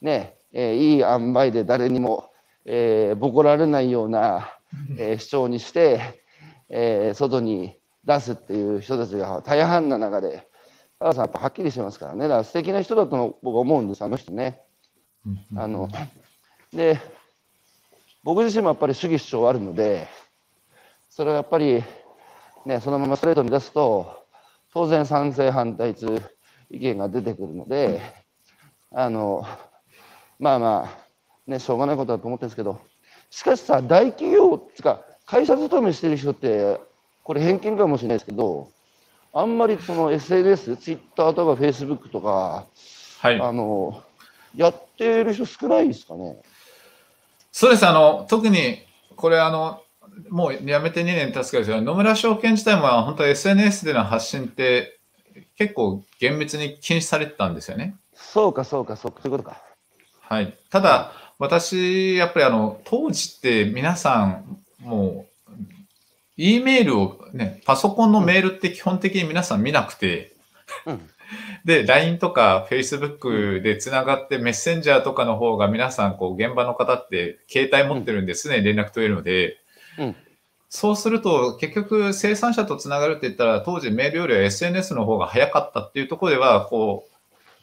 [0.00, 2.30] う、ね、えーいい塩梅で誰にも、
[2.64, 4.48] えーボコられないような、
[4.96, 6.21] えー主張にして、
[6.72, 10.48] えー外に出すっていう人たちが大半な中で、
[10.98, 14.60] 田原さんはっきりしてますからね、だから素敵な人だと僕は思うんです、あの人ね。
[15.54, 15.88] あの
[16.72, 16.98] で、
[18.24, 20.08] 僕自身もやっぱり主義主張あるので、
[21.08, 21.84] それはやっぱり、
[22.64, 24.24] ね、そのままストレートに出すと、
[24.72, 26.22] 当然賛成反対という
[26.70, 28.00] 意見が出てくるので、
[28.90, 29.44] あの、
[30.38, 32.80] まあまあ、ね、しょうがないことだと思ってるんですけど、
[33.30, 36.78] しかしさ、大企業っていうか、会社勤めしてる人って、
[37.24, 38.68] これ偏見かもしれないですけど、
[39.32, 42.66] あんまりその SNS、ツイッターとかフェイスブックとか、
[43.18, 43.40] はい。
[43.40, 44.02] あの、
[44.54, 46.36] やってる人少ないですかね？
[47.50, 47.86] そうです。
[47.86, 48.80] あの、特に、
[49.16, 49.80] これ、あの、
[50.28, 54.98] もうやめて2年経つけど、野村証券自体も本当 SNS での発信って
[55.56, 57.96] 結構厳密に禁止されてたんですよね。
[58.14, 59.62] そうか、そうか、そうか、そういうことか。
[60.20, 60.58] はい。
[60.68, 65.52] ただ、私、やっぱりあの、当時って皆さん、もう、
[66.36, 70.34] E メールをね、パソコンのメールって基本的に皆さん見なくて、
[70.86, 71.08] うん
[71.64, 79.58] で、LINE とか Facebook でつながってメッセンジャーとかの方が皆さん、こう、現場の方って携帯持ってるんで、常に連絡取れるので、
[79.98, 80.16] うん
[80.74, 87.06] そうすると、結局、生産者とつながるって言ったら、当時メールよりは SNS の方が早かったっていうところでは、こ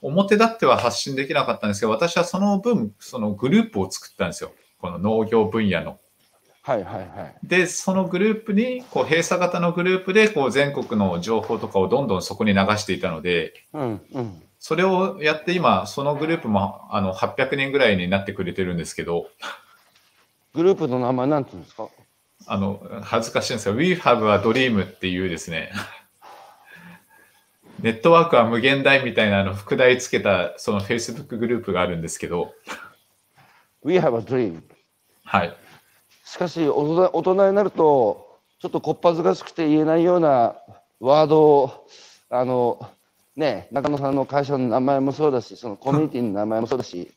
[0.04, 4.52] う、表立っては発信できなかったんですけど、私はその分、そのグループを作ったんですよ。
[4.78, 6.00] この農業分野の。
[6.70, 7.36] はいはいはい。
[7.44, 14.44] で、そのグループに、こう、閉鎖型のグループで、こう、全国の情報とかをどんどんそこに流していたので、うんうん。
[14.60, 19.30] それをやって今、そのグループも、あの、800人ぐらいになってくれてるんですけど、
[20.54, 21.88] グループの名前なんていうんですか？
[22.46, 25.72] あの、恥ずかしいんですが、We have a dream っていうですね、
[27.82, 32.54] ネットワークは無限大みたいなあの副題つけたその Facebook グループがあるんですけど、
[33.84, 34.62] ?We have a dream.
[35.24, 35.56] はい。
[36.30, 40.58] しかし大人、大人になると、ちょっとこっぱずかしくて言えないような
[41.00, 41.88] ワードを、
[42.30, 42.88] あの、
[43.36, 47.12] ね、中野さんの会社の名前もそうだし、そのコミュニティの名前もそうだし、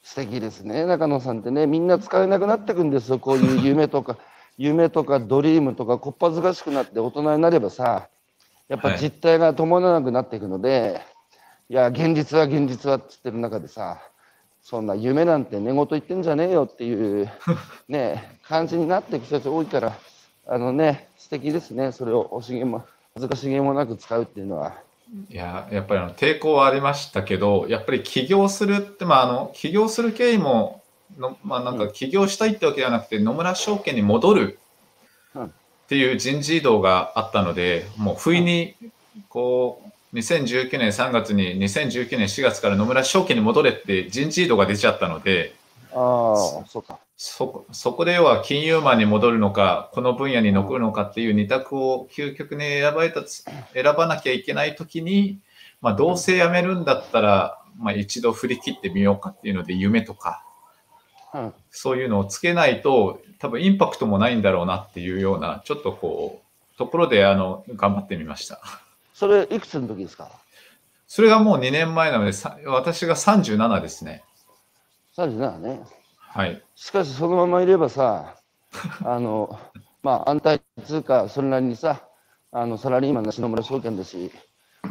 [0.00, 4.16] 素敵ですね、中野さんってね、みんな使えなくなってくんですよ、こういう夢とか、
[4.58, 8.06] 夢とかドリームとか、こっぱずかしくなって大人になればさ、
[8.68, 8.98] やっぱはい。
[9.00, 11.00] 実態が伴わなくなっていくので、
[11.68, 13.98] い、や、現実は現実はって言ってる中でさ、
[14.66, 17.30] そんな夢なんて寝言言ってんじゃねえよっていう
[17.88, 19.98] ね感じになっていく人たち多いから、
[20.46, 24.74] あのね、素敵ですね、それを惜しげも恥ずかしげもなく使うっていうのは。
[25.30, 30.82] いや、やっぱりあの抵抗はありましたけど、やっぱり起業するって、まあ、あの、起業する経緯も、
[31.18, 34.58] のまあ、なんか起業したいってわけではなくて、野村証券に戻る
[35.34, 35.48] うんっ
[35.88, 38.74] ていう人事異動があったので、もう不意に、
[39.28, 39.80] こ
[40.12, 45.54] う、2019年3月に2019年4月から野村証券に戻れって人事異動が出ちゃったので、
[45.92, 46.32] あ
[46.62, 46.98] あ、そうか。
[47.18, 55.38] そこそこで要は金融マンに戻るのか、この分野に残るのかっていう二択を究極に選ばれたつ選ばなきゃいけないときに、
[55.80, 60.44] まあ、どうせ辞めるんだったら、まあ、一度振り切ってみようかっていうので、夢とか、
[61.32, 66.42] うん、そういうのをつけないと、多分インパクトもないんだろうなっていうような、ちょっとこ
[66.74, 68.60] う、ところであの頑張ってみました。
[69.14, 70.30] それ、いくつの時ですか？
[71.06, 74.22] それがもう2年前なので、さ私が37ですね。
[75.16, 75.80] ?37 ね。
[76.36, 76.62] はい。
[76.74, 78.36] しかし、そのままいればさ、
[79.02, 79.58] あの、
[80.02, 82.06] まあ、安泰通貨、それなりにさ、
[82.52, 84.30] あのサラリーマンの篠村証券だし、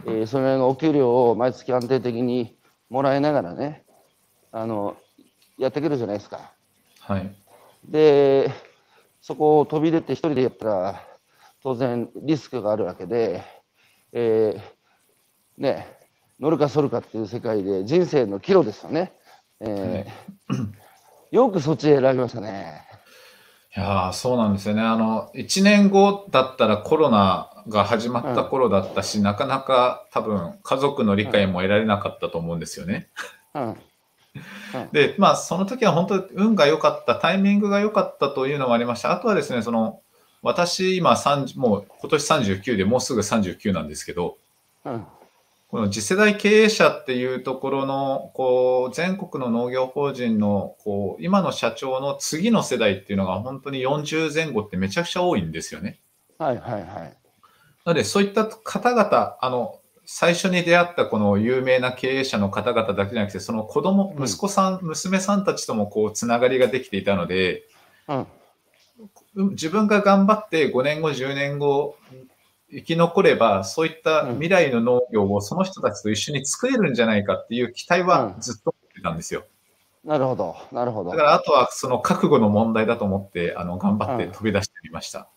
[0.07, 2.57] えーそれなりのお給料を毎月安定的に
[2.89, 3.85] もらいながらね、
[4.51, 4.97] あの、
[5.59, 6.51] やってくるじゃないですか。
[7.01, 7.35] はい。
[7.83, 8.49] で、
[9.21, 11.03] そこを飛び出て一人でやったら、
[11.61, 13.43] 当然リスクがあるわけで、
[14.13, 15.95] えーね、
[16.39, 19.13] 乗るか反るかっていう世界で人生の岐路ですよね。
[19.59, 20.75] えー
[21.35, 22.81] よくそっち選びましたね。
[23.75, 24.81] いやーそうなんですよね。
[24.81, 33.09] あの、1年後だったらコロナが始まった頃だったし、なかなか多分家族の理解も得られなかったと思うんですよね。
[33.53, 33.77] うん。
[34.93, 39.11] で、まあその時は本当に運が良かった、タイミングが良かったというのもありました。
[39.11, 39.99] あとはですね、その、
[40.41, 44.37] 私今30、もう今年39でもうすぐ39なんですけど、
[44.85, 45.05] うん。
[45.75, 55.99] この次世代経営者っていうところの、こう、全国の農業法人の、こう、今の社長の次の世代っていうのが本当に40前後ってめちゃくちゃ多いんですよね。
[56.37, 56.83] はいはいはい。
[56.83, 57.17] な
[57.87, 67.63] ので、そういった方々、あの、最初に出会ったこの有名な経営者の方々だけじゃなくて、その子供、うん息子さん、娘さんたちともこう、つながりができていたので、
[68.07, 68.17] うん。
[68.19, 68.27] うん
[69.51, 71.97] 自分が頑張って5年後、10年後、
[72.71, 79.45] 生き残れば、そういった未来の農業をその人たちと一緒に作れるんじゃないかっていう期待はうんずっと持ってたんですよ。
[80.03, 81.23] なるほど、なるほどだか。
[81.23, 85.27] らあとはその覚悟の問題だと思って、あの頑張って飛び出してみました。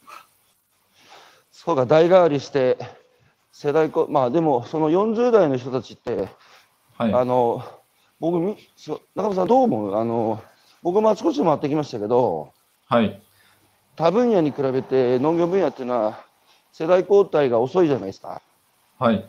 [1.51, 2.79] そうか、代替わりして、
[3.53, 6.29] 世代こ、まあでも、その40代の人たちって、
[6.97, 7.15] はい。
[7.15, 7.65] あの、
[8.21, 9.97] 僕み、そう中村さんどう思う？
[9.97, 10.43] あの、
[10.83, 12.53] 僕もあちこち回ってきましたけど、
[12.87, 13.21] はい。
[13.97, 16.25] 他分野に比べて農業分野っていうのは、
[16.79, 18.41] 世代交代が遅いじゃないですか。
[19.01, 19.29] はい。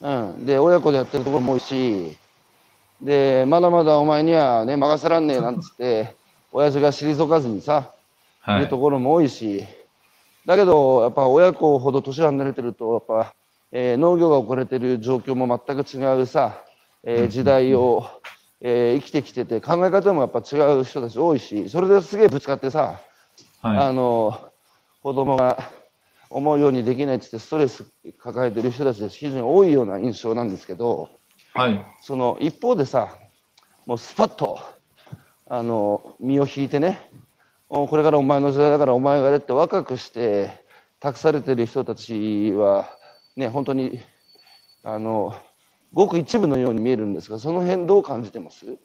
[0.00, 0.10] う
[0.42, 0.46] ん。
[0.46, 2.16] で、親子でやってるところも多いし、
[3.00, 6.14] で、まだまだお前にはね、任せらんねえなんつって、
[6.52, 7.92] 親父が退かずにさ、
[8.38, 8.64] はいい。
[8.66, 9.64] るところも多いし、
[10.46, 13.34] だけど、やっぱ親子ほど年が離れてると、やっぱ、
[13.72, 16.62] えー農業が置かれてる状況も全く違うさ、
[17.02, 18.04] えー時代を、
[18.60, 23.00] えー生きてきてて、考え方もやっぱ違う人たち多いし、それですげえぶつかってさ、
[23.62, 24.38] はあの、
[25.02, 25.58] 子供が
[26.34, 27.84] 思うようにできないってってストレス
[28.18, 31.08] 抱えてる人たちが非常に多いような印象なんですけど、
[31.54, 31.58] い。
[31.58, 31.86] はい。
[32.02, 33.16] その一方でさ、
[33.86, 34.58] もうスパッと、
[35.48, 37.08] あの、身を引いてね、
[37.68, 40.50] おこれからお前の時代だからお前がやれって若くして
[40.98, 42.88] 託されてる人たちは、
[43.36, 44.00] ね、本当に、
[44.82, 45.36] あの、
[45.92, 48.76] ごく一部のように見えるんですが、その辺どう感じてます？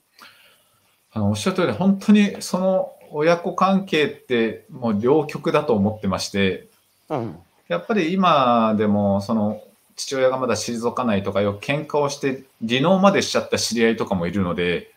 [1.11, 6.68] あのおっしゃる通り、本当にその親子関係ってもう両極だと思ってまして、
[7.09, 7.35] うん。
[7.67, 9.61] やっぱり今でもその
[9.95, 14.91] 父親がまだ退かないとかよく喧嘩をして離農までしちゃった知り合いとかもいるので、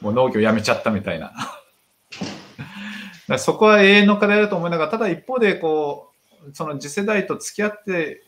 [0.00, 1.32] もう農業やめちゃったみたいな。
[3.38, 6.10] そこは永遠の課題だと思いながら、ただ一方でこ
[6.48, 8.24] う、その次世代と付き合って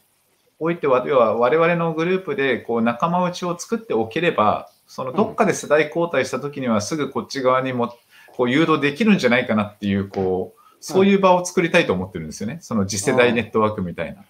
[0.61, 7.97] おいては、要は我々のグループでこう仲間内を作っておければ、そのどっかで世代交代した時にはすぐこっち側にも
[8.37, 12.59] こう誘導できるんじゃないかなっていう、こう、そういう場を作りたいと思ってるんですよね。
[12.61, 14.25] その次世代ネットワークみたいな。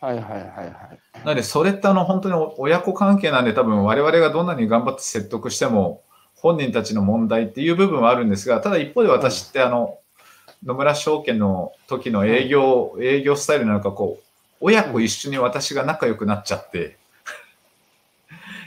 [0.00, 1.18] はいはいはいはい。
[1.18, 6.02] なので、それってあの本当に親子関係なんで、多分我々がどんなに頑張って説得しても、
[6.36, 9.98] 本人たちの問題っていう部分はあるんですが、ただ一方で私ってあの、
[10.64, 14.24] 野村証券の時の営業、営業スタイルなのか、こう、
[14.60, 16.96] 親子一緒に私が仲良くなっちゃって、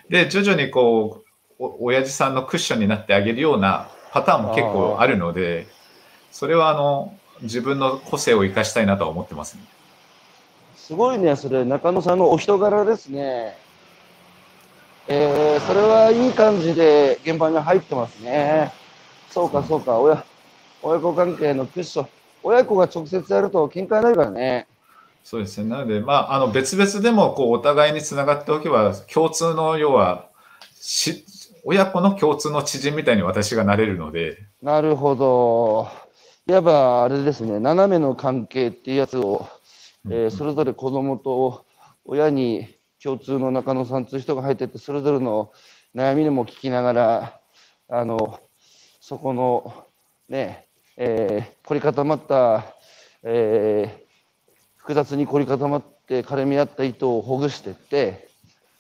[0.09, 1.23] で、徐々にこ
[1.59, 5.67] う、お親父さんのクッションになってあげるようなパターンも結構あるので、
[6.31, 9.63] それはあの、自分の個性を生かしたいなとは思ってますね。
[10.75, 13.57] すごいね、それ、中野さんのお人柄ですね。
[15.07, 18.71] えー、それはいい感じで現場に入ってますね。
[19.29, 20.23] そうか、そうか、親、
[20.81, 22.07] 親子関係のクッション。
[22.43, 24.67] 親子が直接やると喧嘩になるからね。
[25.23, 25.69] そうですね。
[25.69, 30.27] なので、まあ、あの別々でもこうお互いにつながっておけば、共通の要は
[30.79, 31.25] し、
[31.63, 36.00] 親子の共通の知人みたいに私がなれるので、なるほど。
[36.47, 39.47] いわばあれですね、斜めの関係っていうやつを、
[40.09, 41.65] えーそれぞれ子供と
[42.03, 42.67] 親に
[43.01, 45.51] 共通の中野さんという人が入ってて、それぞれの
[45.95, 47.39] 悩みにも聞きながら、
[47.89, 48.39] あの、
[48.99, 49.85] そこの
[50.29, 50.65] ね、
[50.97, 52.65] えー凝り固まった、
[53.23, 54.11] えー
[54.77, 58.27] 複雑に凝り固まって絡み合った糸をほぐしてって、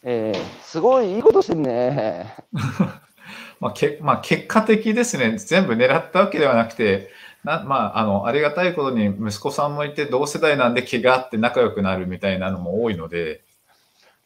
[0.01, 2.35] えーすごいいいことしてるね。
[3.61, 5.37] まあけまあ、結果的ですね。
[5.37, 7.11] 全部狙ったわけではなくて、
[7.43, 13.43] なまあ、あのありがたいことに息子さんもいて同世代なんで気があって仲良くなるみたいなのも多いので、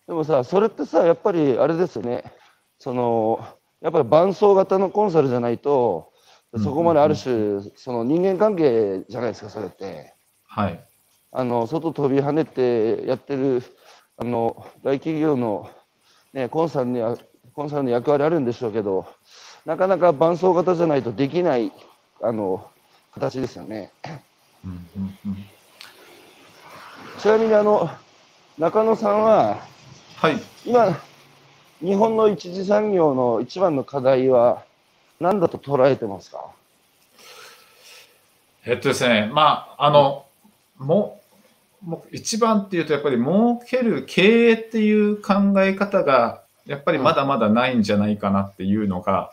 [0.07, 2.23] でもさ、それってさ、やっぱりあれですよね、
[2.77, 3.47] その
[3.81, 6.11] やっぱり伴走型のコンサルじゃないと、
[6.61, 10.13] そこまである種、その人間関係じゃないですか、それって。
[10.45, 10.83] はい。
[11.31, 13.61] あの外飛び跳ねてやってる
[14.17, 15.69] あの大企業の、
[16.31, 17.17] ね、コンサルには
[17.53, 19.05] コンサルの役割あるんでしょうけど、
[19.65, 21.71] なかなか伴走型じゃないとできない
[22.21, 22.69] あの
[23.15, 23.91] 形ですよね。
[24.63, 25.45] うんうんうん
[27.17, 27.89] ちなみにあの
[28.59, 29.65] 中野さんは、
[30.17, 30.39] はい。
[30.65, 30.95] 今、
[31.81, 34.63] 日本の一次産業の一番の課題は
[35.19, 36.51] 何だと捉えてますか？
[38.65, 40.25] えっとですね、まあ、あの、
[40.77, 41.21] も
[41.81, 49.31] もう一番っていうと、やっぱり儲ける経営っていう考え方が、やっぱりまだまだないんじゃないかなっていうのが、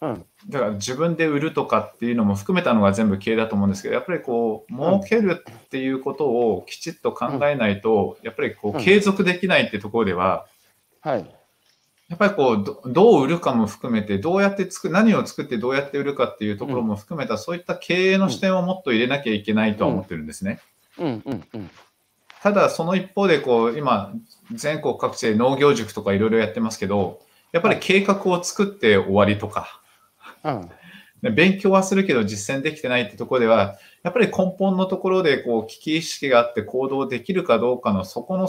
[0.00, 0.24] うん。
[0.48, 10.46] だから自分で売るとかっていうのも含めたのが全部経営だと思うんですけど、やっぱりこう、儲けるっていうことをきちっと考えないと、やっぱりこう継続できないってところでは、
[11.02, 11.30] はい。
[12.08, 20.60] やっぱりこうど、どう売るかも含めて、どうやって作何を作ってどうやって売るかっていうところも含めた、そういった経営の視点をもっと入れなきゃいけないとは思ってるんですね。
[20.98, 21.70] うんうんうん。
[22.42, 24.12] ただ、その一方でこう、今、
[24.52, 27.20] 全国各地で農業塾とかいろいろやってますけど、
[27.52, 29.79] やっぱり計画を作って終わりとか、
[30.44, 30.70] うん。
[31.22, 38.48] で勉強はするけど実践できてないってところでは、やっぱり根本のところでこう危機意識があって行動できるかどうかのそこの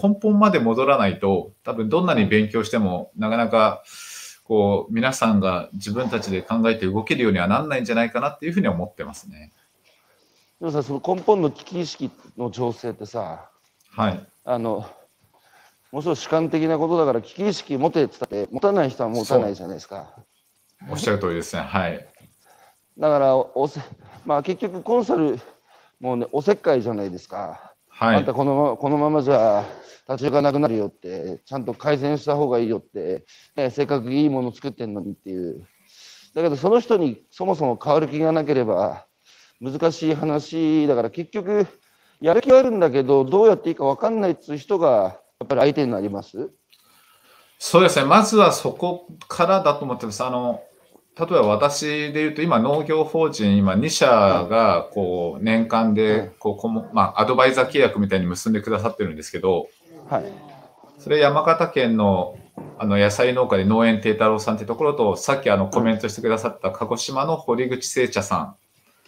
[0.00, 3.82] 根本まで戻らないと、多分どんなに勉強してもなかなか
[4.44, 9.52] こう皆さんが自分たちで考えて動けるようにはなんないんじゃないかなっていうふうに思ってますね。
[10.60, 13.50] でもさ、その根本の危機意識の情勢ってさ、
[13.90, 14.26] はい。
[14.44, 14.88] あの、
[15.90, 20.14] もちろん主観的なことだから危機意識持てって言ったって持たない人は持たないじゃないですか。
[20.90, 21.62] おっしゃる通りですね。
[21.62, 22.06] はい。
[22.98, 23.80] だからおせ、
[24.24, 25.38] まあ、結局コンサル
[26.00, 27.74] もうねおせっかいじゃないですか。
[27.88, 28.34] はいあんた。
[28.34, 29.64] このままこのままじゃ
[30.08, 33.24] 立ち行かなくなるよってちゃんと改善した方がいいよって、
[33.56, 35.66] ね、せっかくいいもの作ってんのにっていう
[36.34, 39.06] だけどその人にそもそも変わる気がなければ
[39.60, 41.66] 難しい話だから結局
[42.20, 46.50] やる気はあるんだけどどうやっていいか分かんないっていう人がやっぱり相手になります？
[47.58, 48.04] そうですね。
[48.04, 50.22] まずはそこからだと思ってます。
[50.22, 50.62] あの、
[51.18, 59.68] 例えば私で言うと、今農業法人、今2社が、こう、年間うんで、こう、こもまあ、アドバイザー契約みたいに結んでくださってるんですけど、
[60.10, 60.24] はい。
[60.98, 62.38] それ山形県の、
[62.78, 68.54] あの、野菜農家で農園亭太郎さんってところと、さっきあの、コメントしてくださった鹿児島の堀口製茶さ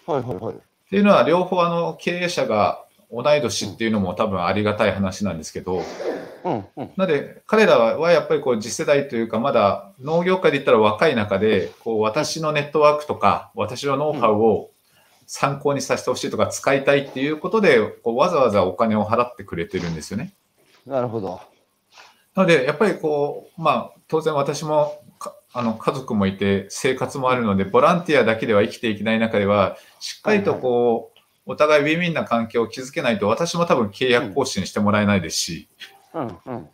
[0.06, 0.10] ん。
[0.10, 0.54] はいはいはい。
[0.54, 5.82] っていうのは、両方あの、経営者が同い年っていうのも多分ありがたい話なんですけど、
[6.48, 6.90] うんうん。
[6.96, 14.70] なので、彼らはやっぱりこう次世代というか、まだ農業界で言ったら若い中で、こう私のネットワークとか、私のノウハウを
[15.26, 20.32] 参考にさせてほしいとか、使いたいっていうことで、こうわざわざお金を払ってくれてるんですよね。
[20.86, 21.40] なるほど。
[22.34, 36.68] なので、やっぱりこう、まあ、当然私もかあの家族もいて、生活もあるので、ボランティアだけでは生きていけない中では、しっかりとこう、お互いウィンウィンな関係を築けないと、私も多分契約更新してもらえないですし、うんうん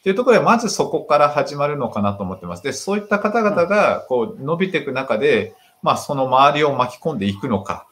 [0.00, 2.62] っていうところで、まずそこから始まるのかなと思ってます。
[2.62, 7.86] で、そういった方々が、こう、伸びていく中で、まあ、その周りを巻き込んでいくのか。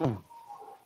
[0.00, 0.18] うん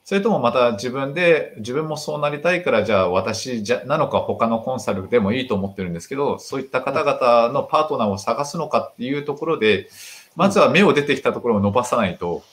[0.07, 9.89] それともまた自分で、自分もそうなりたいから、じゃあ私じゃなのか他のコンサルでもいいと思ってるんですけど、そういった方々のパートナーを探すのかっていうところで、
[10.37, 12.45] まずは芽を出てきたところを伸ばさないと、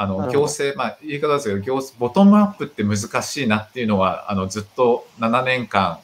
[0.00, 5.98] あの、行政、まあ、言い方ですけど、行政ボトムアップって難しいなっていうのは、あの、ずっと7年間、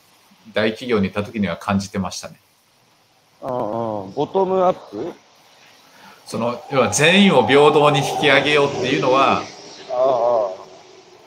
[0.53, 2.39] 大企業にいた時には感じてましたね。
[3.43, 5.13] ああボトムアップ？
[6.27, 9.43] その要は全員を平等に引き上げようっていうのは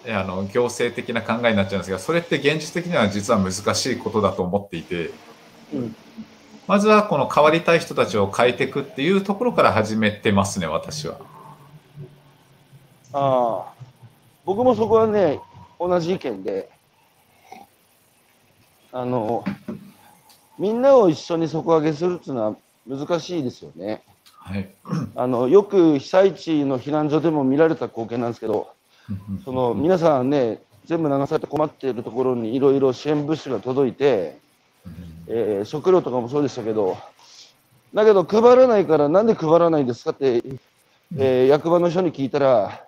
[0.08, 5.12] あの行政的な考えになっちゃうんですがそれって現実的には実は難しいことだと思っていて
[5.74, 5.96] うん
[6.68, 11.20] まずはこの変わりたい人たちを変えていくっていうところから始めてますね私は。
[13.14, 13.74] ああ。
[14.46, 15.40] 僕もそこはね
[15.80, 16.70] 同じ意見で。
[18.92, 19.46] あの
[20.58, 22.56] みんなを一緒に底上げするっていうのは
[22.88, 24.02] 難しいですよね。
[24.34, 24.70] はい、
[25.16, 28.74] あのよく被災地の避難所でも見られた光景なんですけど
[29.46, 34.40] その皆さんね全部流されて困っているところにいろいろ支援物資が届いて、
[35.28, 36.98] えー食料とかもそうでしたけど
[37.94, 40.42] だけど配らないからなんで配らないんですかって、
[41.16, 42.86] えー役場の人に聞いたら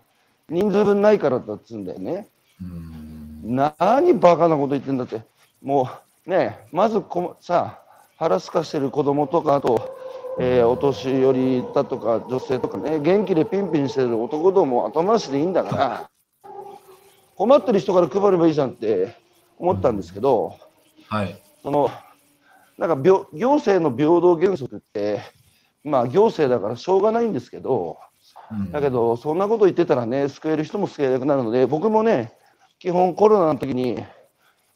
[0.52, 2.28] 人数分ないからだっつうんだよね。
[2.62, 5.22] うん何バカなこと言ってんだって
[5.64, 5.90] も
[6.28, 7.80] うねまずこさ
[8.18, 9.98] 腹すかしてる子供とかあと、
[10.40, 16.10] えーお年寄りだとか女性とかね元気でピンピンしてる男ども後回しでいいんだから
[17.36, 19.16] 困ってる人から配ればいいじゃんって
[19.58, 20.56] 思ったんですけど
[21.08, 21.90] はいその
[22.78, 25.22] なんか病行政の平等原則って
[25.84, 28.11] まあ行政だからしょうがないんですけどうん
[28.72, 32.34] だけど、そんなこと言ってたらね、救える人も救えなくなるので、僕もね、
[32.80, 34.04] 基本コロナの時に、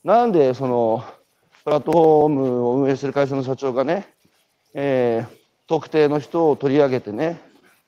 [0.03, 1.03] なんでその
[1.63, 4.07] プラットフォームを運営する会社の社長がね、
[4.73, 7.41] えー特定の人を取り上げてね、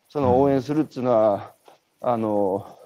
[0.10, 1.54] その応援するっていうのは、
[2.02, 2.78] あの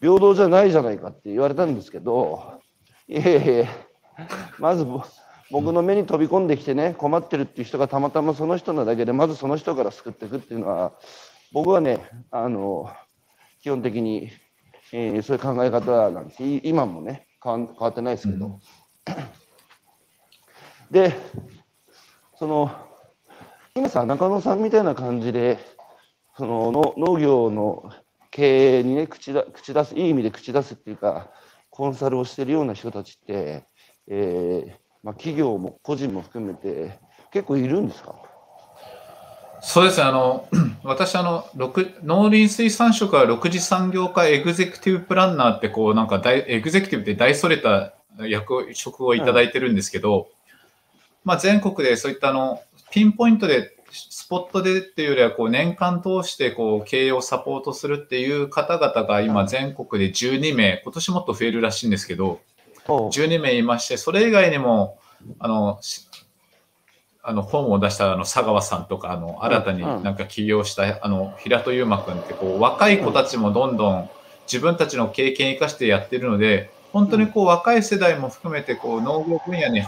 [0.00, 2.60] 平等じゃないじゃないかって言われたんですけど、
[3.08, 3.68] いえいえ、
[4.58, 5.02] まずぼ
[5.52, 10.92] 僕の目に飛び込んできてね、困ってるっていう人がたまたまその人なだけで、まずその人から救っていくっていうのは、
[11.52, 11.98] 僕はね、
[12.30, 12.90] あの
[13.60, 14.30] 基本的に、
[14.92, 16.42] えーそういう考え方なんです。
[16.42, 18.60] い今もね変わん変わってないですけど。
[20.90, 21.12] で、
[22.36, 22.70] その
[23.74, 25.58] 今さ中野さんみたいな感じで、
[26.36, 27.92] そのの農業の
[28.30, 31.30] 経営にね口だ口出すいい意味で口出すっていうか
[31.70, 33.64] コンサルをしてるような人たちって、
[34.08, 34.72] えー
[35.02, 36.98] まあ、企業も個人も含めて
[37.32, 38.14] 結構いるんですか？
[39.62, 40.48] そうですね、あの
[40.82, 50.28] 私あの、農林水産省から6次産業化エグゼクティブプランナーってこう、なんか大エグゼクティブって大それた役職をいただいてるんですけど、
[51.24, 62.40] まあ、全国でそういったあのピンポイントでスポットでっていうよりはこう年間通してこう経営をサポートするっていう方々が今全国で12名、今年もっと増えるらしいんですけど、
[62.86, 64.98] 12名いまして、それ以外にも、
[65.38, 65.78] あの、
[67.22, 74.10] あの本を出したあの佐川さんとかあの新たになんか起業したあの平戸優馬君ってこう若い子たちもどんどん
[74.46, 79.82] 自分たちの経験を生かしてやってるので本当にこう若い世代も含めてこう農業分野に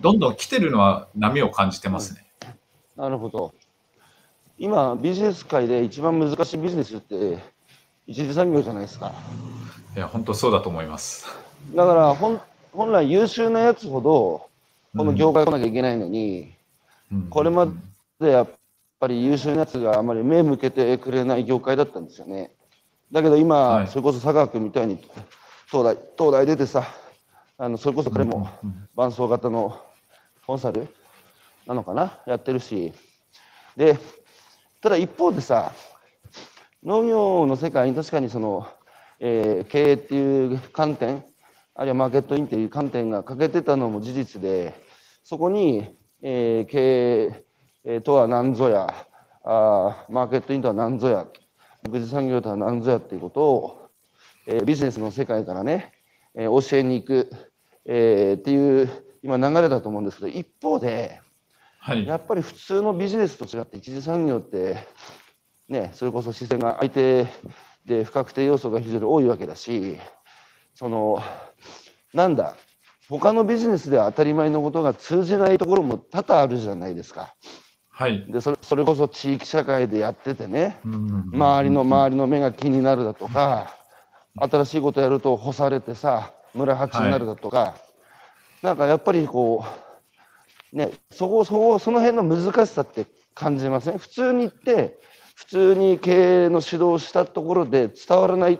[0.00, 2.24] どんどん来てるのは波を感じてますね。
[2.96, 3.54] なるほど。
[4.58, 7.38] 今、ビジネス界で一番難しいビジネスって
[8.06, 9.12] 一次産業じゃないですか。
[9.96, 11.26] いや、本当そうだと思います。
[11.74, 12.40] だから本、
[12.72, 14.48] 本来優秀なやつほど、
[14.96, 16.51] この業界来なきゃいけないのに、うん、
[17.30, 17.66] これま
[18.20, 18.50] でやっ
[18.98, 22.52] ぱり優秀なやつがあまり目向けてくれない業界だったんですよね。
[23.10, 24.96] だけど今、はい、それこそ佐川君みたいに
[25.70, 26.86] 東大東大出てさ、
[27.58, 28.48] あのそれこそ彼も
[28.94, 29.80] 伴走型の
[30.46, 30.88] コンサル
[31.66, 32.18] なのかな？
[32.26, 32.92] やってるし。
[33.76, 33.98] で
[34.80, 35.72] ただ一方でさ
[36.82, 38.66] 農業の世界に確かにその、
[39.20, 41.24] えー、経営っていう観点
[41.74, 44.74] あるいはマーケットインっていう観点が欠けてたのも事実で
[45.24, 47.44] そこに、えー、経
[47.84, 49.06] 営とは何ぞや
[49.44, 51.26] あマーケットインとは何ぞや
[51.82, 53.88] 独自産業とは何ぞやっていうことを、
[54.46, 55.92] えー、ビジネスの世界からね、
[56.34, 57.30] えー、教えに行く、
[57.86, 58.88] えー、っていう
[59.22, 61.20] 今流れだと思うんですけど一方で、
[61.78, 64.76] はい、やっぱり普通のビジネスと違って一次産業って
[65.68, 67.26] ねそれこそ視線が相手
[67.84, 69.98] で不確定要素が非常に多いわけだし
[70.74, 71.20] その
[72.14, 72.56] なんだ
[73.18, 77.34] 他のビジネスでは当たり前のことが通じないところも多々あるじゃないですか。
[77.90, 83.76] はい、でそれそれこそ地域社会でやっててね、周りの周りの目が気になるだとか、
[84.36, 87.74] 新しいことやると干されてさ村八になるだとか、は
[88.62, 88.66] い。
[88.66, 89.64] なんかやっぱりこ
[90.72, 93.98] う、ね、そこ、そこ、その辺の難しさって感じません？
[93.98, 94.98] 普通に言って、
[95.34, 98.58] 普通に経営の指導したところで伝わらない、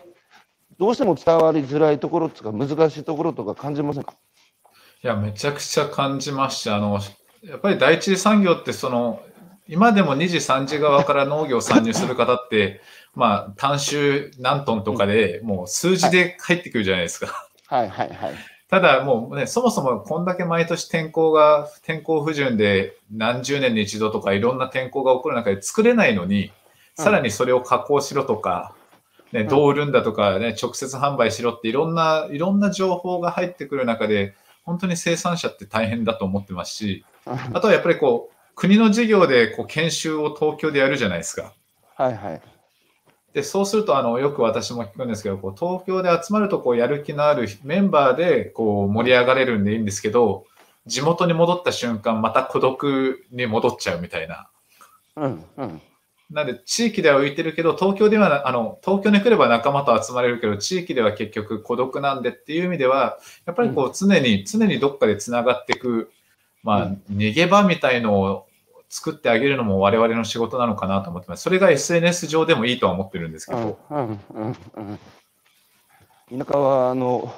[0.79, 4.15] どうしても伝わりづらいところとか難しいところとか感じませんか？
[5.05, 6.77] いや、めちゃくちゃ感じました。
[6.77, 7.01] あの、
[7.43, 9.21] やっぱり第一次産業ってその、
[9.67, 12.81] 今でも2次3次側から農業参入する方って、
[13.17, 17.49] まあ、単種何トンとかでもう数字で入ってくるじゃないですか。
[17.67, 18.35] はいはいはい。
[18.69, 26.53] ただもうね、そもそもこんだけ毎年天候が、天候不順で何十年に一度とかいろんな天候が起こる中で作れないのに、
[26.95, 28.73] さらにそれを加工しろとか、
[29.33, 34.35] ね、どう売るんだとかね、直接販売しろっていろんな、いろんな情報が入ってくる中で、
[34.65, 41.55] 本当に生産者って大変だと思ってますし、あとはやっぱりこう、国の事業でこう研修を東京でやるじゃないですか。
[41.97, 42.43] はいはい。
[43.33, 50.45] で、そうすると、あの、よく私も聞くんですけど、こう東京で集まると、こう、やる気のあるメンバーで、こう、盛り上がれるんでいいんですけど、
[50.87, 54.49] 地元に戻った瞬間、また孤独に戻っちゃうみたいな。
[55.17, 55.83] うんうん。
[56.33, 66.11] なんで、地域では浮いてるけど、東京では、あの、東京に来れば仲間と集まれるけど、地域では結局孤独なんでっていう意味では、やっぱりこう、常に、うん、常にどっかで繋がっていく、
[66.63, 68.47] まあ、逃げ場みたいのを
[68.89, 71.43] 作ってあげるのも我々の仕事なのかなと思ってます。
[71.43, 73.79] それが SNS 上でもいいとは思ってるんですけど。
[73.91, 74.99] うんうんうん
[76.31, 77.35] うん、田舎はあの、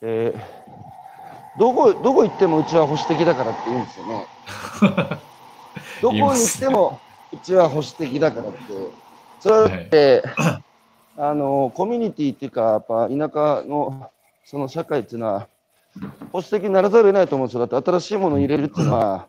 [0.00, 4.26] えー、どこどこ行ってもうちは保守的だからって言うんですよね。
[6.00, 7.00] どこに行っても
[7.32, 8.58] うちは保守的だからって。
[9.40, 10.64] それって、はい、
[11.16, 14.10] あのコミュニティっていうか、やっぱ田舎の
[14.44, 15.48] その社会っていうのは、
[16.32, 17.66] 保守的にならざるを得ないと思うんですよ。
[17.66, 19.28] だって新しいものを入れるっていうのは、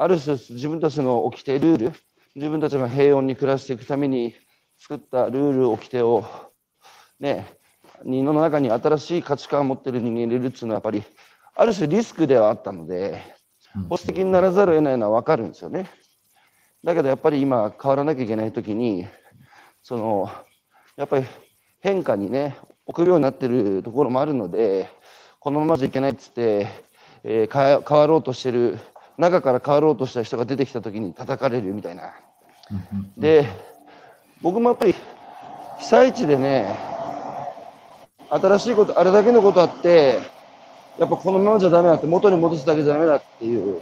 [0.00, 1.92] ある種自分たちの掟ルール
[2.36, 4.32] 自分たちが平穏に暮らしていくために
[4.78, 6.24] 作ったルール掟を
[7.18, 7.46] ね
[8.04, 11.02] 世の中に新しい価値観を持ってる人間入れるっていうのはやっぱり
[11.56, 13.20] ある種リスクではあったので
[13.74, 15.90] 保守的にならざるを得ないのは分かるんですよね。
[16.84, 19.06] だけどやっぱり今変わらなきゃいけない時に
[19.82, 20.30] その
[20.96, 21.26] やっぱり
[21.80, 22.56] 変化にね
[22.86, 24.88] 臆病になってるところもあるので
[25.40, 26.68] このままじゃいけないっつって、
[27.24, 28.78] えー、変わろうとしてる
[29.16, 32.14] 中から変わろうとした人が出てきた時に叩かれるみたいな。
[33.16, 33.46] で
[34.42, 34.94] 僕もやっぱり
[35.78, 36.76] 被災地でね
[38.30, 40.20] 新しいことあれだけのことあって
[40.98, 43.80] やっぱこのままじゃダメだって元に戻すだけじゃダメだっていう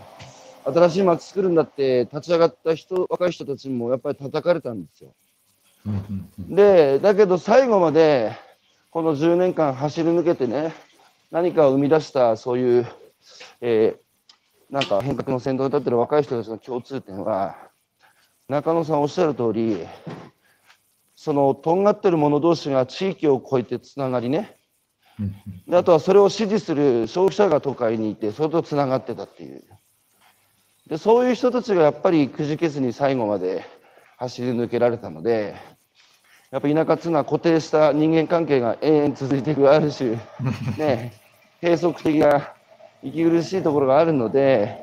[0.67, 5.14] 新しい街作るんだって立ち上がった人若い人たちもやっぱり叩かれたんですよ。
[6.49, 8.33] でだけど最後まで
[8.91, 10.75] この10年間走り抜けてね
[11.31, 12.87] 何かを生み出したそういう
[13.61, 17.57] えー、なんか変革の先頭に立ってる若い人たちの共通点は、
[18.49, 19.87] 中野さんおっしゃる通り、
[21.14, 24.57] そのとんがってる者同士が地域を越えてつながりね、
[25.67, 29.64] であとはそれを支持する消費者が都会にいて、それとつながってたっていう。
[30.87, 33.64] で、そういう人たちがやっぱりくじけずに最後まで
[34.18, 35.57] 走り抜けられたので、
[36.51, 40.16] やっぱ田舎っていうのは固定した人間関係が永遠続いていくある種、
[40.78, 41.12] ね、
[41.61, 42.53] 閉塞的な
[43.03, 44.80] 息苦しいところがあるので、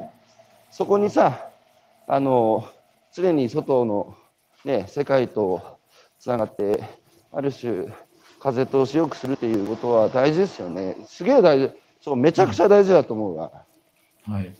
[0.69, 1.49] そこにさ、
[2.07, 2.67] あの、
[3.13, 4.15] 常に外の
[4.65, 5.77] ね、世界と
[6.19, 6.83] つながって、
[7.31, 7.87] ある種、
[8.39, 10.97] 風通しよくするっていうことは大事ですよね。
[11.07, 11.71] すげえ大事。
[12.01, 13.51] そう、めちゃくちゃ大事だと思うわ。
[14.27, 14.53] はい。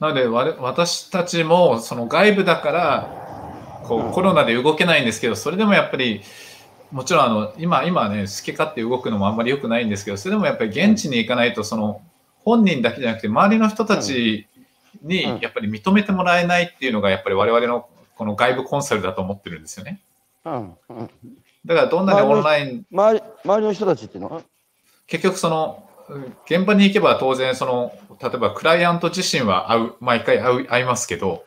[0.00, 6.22] なので、私たちも、その外部だから、こうコロナで動けないんですけど、それでもやっぱり、
[6.92, 12.00] もちろんあの今、今ね、好き勝手動くのもあんまり良くないんですけど、それでもやっぱり現地に行かないと、その
[12.44, 14.46] 本人だけじゃなくて、周りの人たち
[15.02, 20.00] にやっぱり認めてもらえないっていうのが、やっぱり我々のこの外部コンサルだと思ってるんですよね。
[20.44, 20.54] うん。
[20.88, 21.10] うん、
[21.64, 24.42] だからどんなにオンライン周り周りの人たちっていうのは？
[25.06, 25.88] 結局その
[26.46, 31.44] 現場に行けば当然その例えばクライアント自身は会う毎回会う会いますけど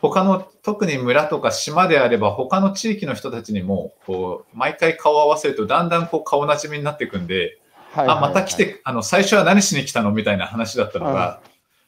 [0.00, 7.58] 他の特に村とか島であれば他の地域の人たちにもこう毎回顔を合わせるとだんだんこう顔なじみになっていくんで、
[7.92, 11.40] はいはいはい、あまた来てあの最初は何しに来たのみたいな話だったのが、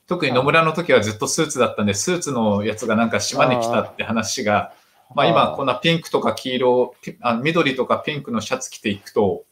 [0.09, 4.73] 特に野村の時はずっとスーツだったんでスーツのやつがなんか島に来たって話が
[5.15, 9.45] まあ、今こんなピンクとか黄色あ緑とかピンクのシャツ着ていくと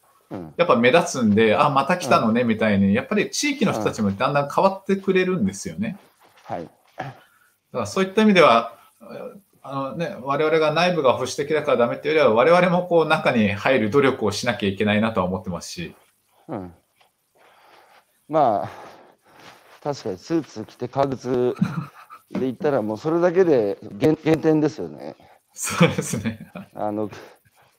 [0.56, 5.98] やっぱ目立つんで、あ、また来たのね、みたいに、やっぱり地域の人たちもだんだん変わってくれるんですよね。
[6.44, 6.68] はい。
[7.76, 8.78] からそういった意味では、
[9.62, 15.94] あのね、我々が内部が保守的だからダメっていうよりは、我々もこう中に入る努力をしなきゃいけないなとは思ってますし。
[16.48, 16.72] うん、
[18.28, 18.70] まあ、
[19.82, 21.54] 確かにスーツ着て革靴
[22.30, 25.16] で言ったら、もうそれだけで減減点ですよね。
[25.52, 26.50] そうですね。
[26.74, 27.10] あの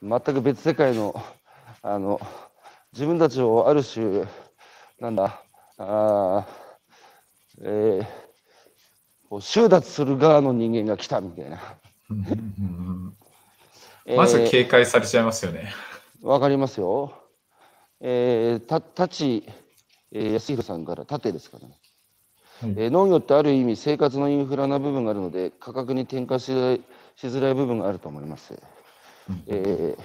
[0.02, 1.20] 全く別世界の
[1.82, 2.20] あの
[2.92, 4.24] 自分たちをある種
[5.00, 5.42] なんだ
[5.78, 6.46] あ、
[7.62, 8.06] えー、
[9.28, 11.60] こう収奪する側の人間が来たみたいな。
[14.16, 15.72] まず警戒されちゃいますよね。
[16.22, 17.12] わ、えー、かりますよ。
[18.00, 19.44] えー、た、たち、
[20.12, 21.74] えー、安弘さんから縦ですからね。
[22.60, 28.54] はい、えー、農業ってある意味生活のインフラな部分があるので価格に転嫁ししづらい部分があると思います。
[29.28, 30.02] うん、えー、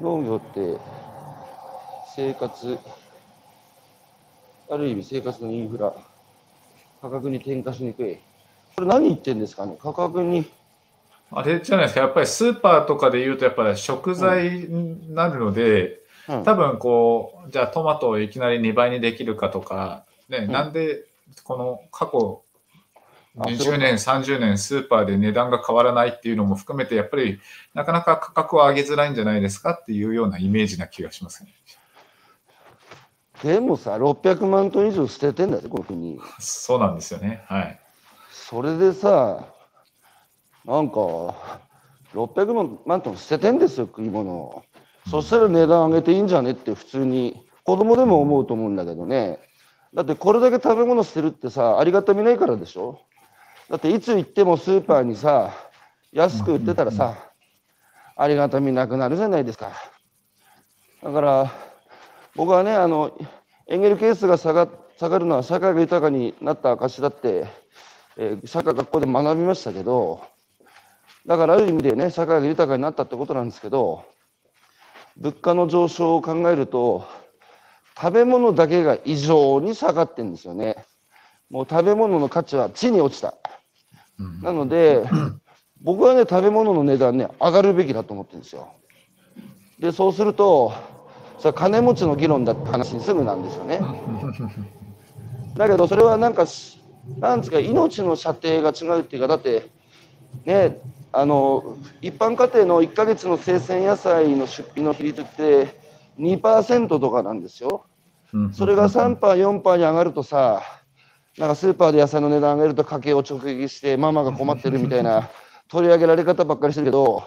[0.00, 0.76] 農業って
[2.16, 2.78] 生活
[4.70, 5.92] ある意味生活のインフラ
[7.02, 8.16] 価格に転嫁しにくい。
[8.76, 9.76] これ何言ってんですかね？
[9.80, 10.46] 価格に。
[11.30, 21.04] あれじゃないですか、やっぱりスーパーとかで言うと、やっぱり食材になるので、うん、多分こう、じゃあトマトをいきなり2倍にできるかとか、ね、うん、なんで
[21.42, 22.43] この過去
[23.36, 27.40] 20年、30年スーパーで値段が変わらないっていうのも含めて、やっぱり
[27.74, 31.52] なかなか価格を上げづらいんじゃないですかっていうようなイメージな気がしますね。
[33.42, 36.20] でもさ、600万トン以上捨ててんだぜ、この国。
[36.38, 37.44] そうなんですよね。
[37.48, 37.80] はい。
[38.30, 39.44] それでさ、
[40.64, 40.94] なんか、
[42.14, 44.62] 600万トン捨ててんですよ、食い物。
[45.10, 49.40] そしたら値段上げていいんじゃねって普通に、子供でも思うと思うんだけどね。
[49.92, 53.00] だってこれだけ食べ物捨てるってさ、ありがたみないからでしょ
[53.68, 55.52] だっていつ行ってもスーパーにさ、
[56.12, 57.16] 安く売ってたらさ、
[58.16, 59.72] ありがたみなくなるじゃないですか。
[61.02, 61.52] だから、
[62.36, 63.16] 僕はねあの
[63.68, 67.46] エンゲル係数が下が下がるのは社会が豊かになった証だって、
[68.16, 70.20] えー、社会学校で学びましたけど
[71.26, 74.04] だからある意味でね社会が豊かになったってことなんですけど
[75.16, 77.06] 物価の上昇を考えると
[77.96, 80.84] 食べ物だけが異常に下がってるんですよね。
[81.48, 83.34] もう食べ物の価値は地に落ちた。
[84.42, 85.04] なので、
[85.82, 88.72] 僕はね、食べ物の値段ね、上がるべきだと思ってるんですよ。
[89.78, 90.72] で、そうすると、
[91.38, 93.80] それは金持ちの議論だって話にすぐなんですよね。
[95.56, 96.46] だけどそれはなんか
[97.20, 99.68] なんですか命の射程が違うっていうかだって
[100.44, 100.80] ね
[101.12, 105.78] あの一般家庭の1か月の生鮮野菜の出費の比率って
[106.18, 107.84] 2%とかなんですよ。
[108.52, 110.62] それが3%、4%に上がるとさ、
[111.38, 115.30] なんかスーパーで野菜の値段上げると家計を直撃してママが困ってるみたいな
[115.68, 117.24] 取り上げられ方ばっかりしてるけど、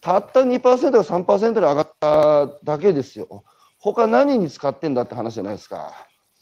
[0.00, 3.44] たった2%が3%で上がっただけですよ。
[3.78, 5.92] 他何に使ってんだって話じゃないですか。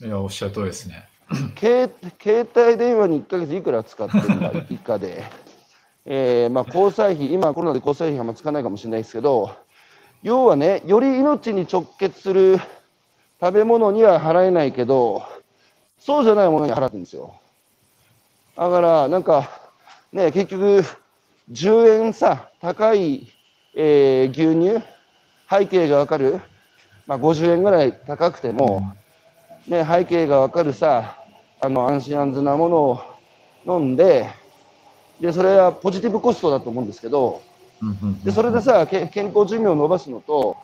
[0.00, 1.08] いや、おっしゃる通りですね。
[1.58, 1.90] 携
[2.20, 5.24] 携帯電話に1か月いくら使ってるんだ、以下で。
[6.04, 9.54] えー、まあ、交際費、今コロナで交際費あんまつかないかもしれないですけど、
[10.22, 12.58] 要はね、より命に直結する
[13.40, 15.22] 食べ物には払えないけど、
[16.04, 17.36] そうじゃないものに払ってるんですよ。
[18.56, 19.48] だから、なんか、
[20.12, 20.84] ね、結局、
[21.50, 23.28] 10円さ、高い、
[23.74, 24.84] えー牛乳、
[25.48, 26.40] 背景がわかる、
[27.06, 28.94] まあ、50円ぐらい高くても、
[29.68, 31.16] ね、背景がわかるさ、
[31.60, 33.00] あの、安心安全なものを
[33.64, 34.28] 飲んで、
[35.20, 37.42] で、それはポジティブコストだと思うんですけど、
[38.24, 40.56] で、それでさ、け健康寿命を伸ばすのと、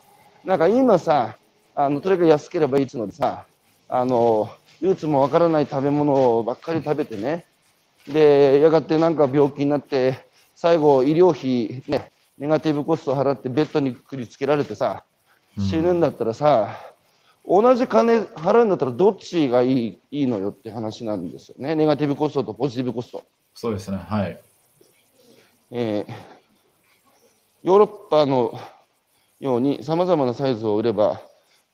[0.43, 1.37] なんか今さ、
[1.75, 3.45] あの、とにかく安ければいいっつうのでさ、
[3.87, 4.49] あの、
[4.81, 7.45] ルーツもわからない食べ物ばっかり食べてね、
[8.07, 10.25] で、やがてなんか病気になって、
[10.55, 15.03] 最後医療費ね、ネガティブコスト払ってベッドにくりつけられてさ、
[15.57, 16.75] 死ぬんだったらさ、
[17.45, 21.75] 同じ金払うんだったらどっちがいいいいのよって話なんですよね。
[21.75, 23.23] ネガティブコストとポジティブコスト。
[23.55, 23.97] そうですね。
[23.97, 24.39] はい。
[25.71, 26.39] えー
[27.61, 28.57] ヨーロッパの
[29.41, 31.21] ようにさまざまなサイズを売れば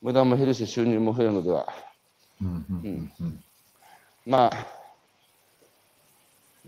[0.02, 1.85] 無駄も減るし収入も増えるのではうんうんうんうん
[4.26, 4.66] まあ、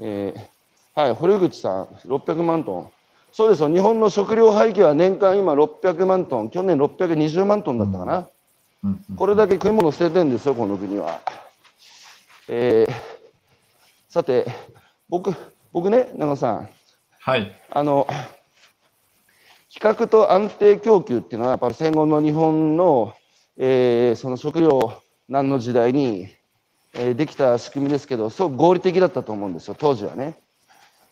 [0.01, 2.91] えーはい堀口さん600万トン。
[3.33, 3.69] そうですよ。
[3.69, 6.51] 日本の食料廃棄は年間今600万トン。
[6.51, 8.29] 去年620万トンだったかな、
[9.17, 11.21] これだけ食い物捨ててるんですよこの国は、
[12.49, 12.93] えー
[14.09, 14.47] さて
[15.09, 15.35] 僕
[15.73, 16.69] 僕ね長野さん。
[17.21, 17.53] はい。
[17.71, 18.07] あの、
[19.69, 23.15] 比較と安定供給っていうのは、やっぱり戦後の日本の、
[23.59, 26.29] えーその食料難の時代に、
[26.95, 30.39] えーできた仕組みですけど、すごく合理的だったと思うんですよ、当時はね。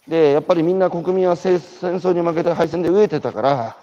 [0.09, 3.77] で、やっぱりみんな国民は戦戦争に負けて敗戦で飢えてたから、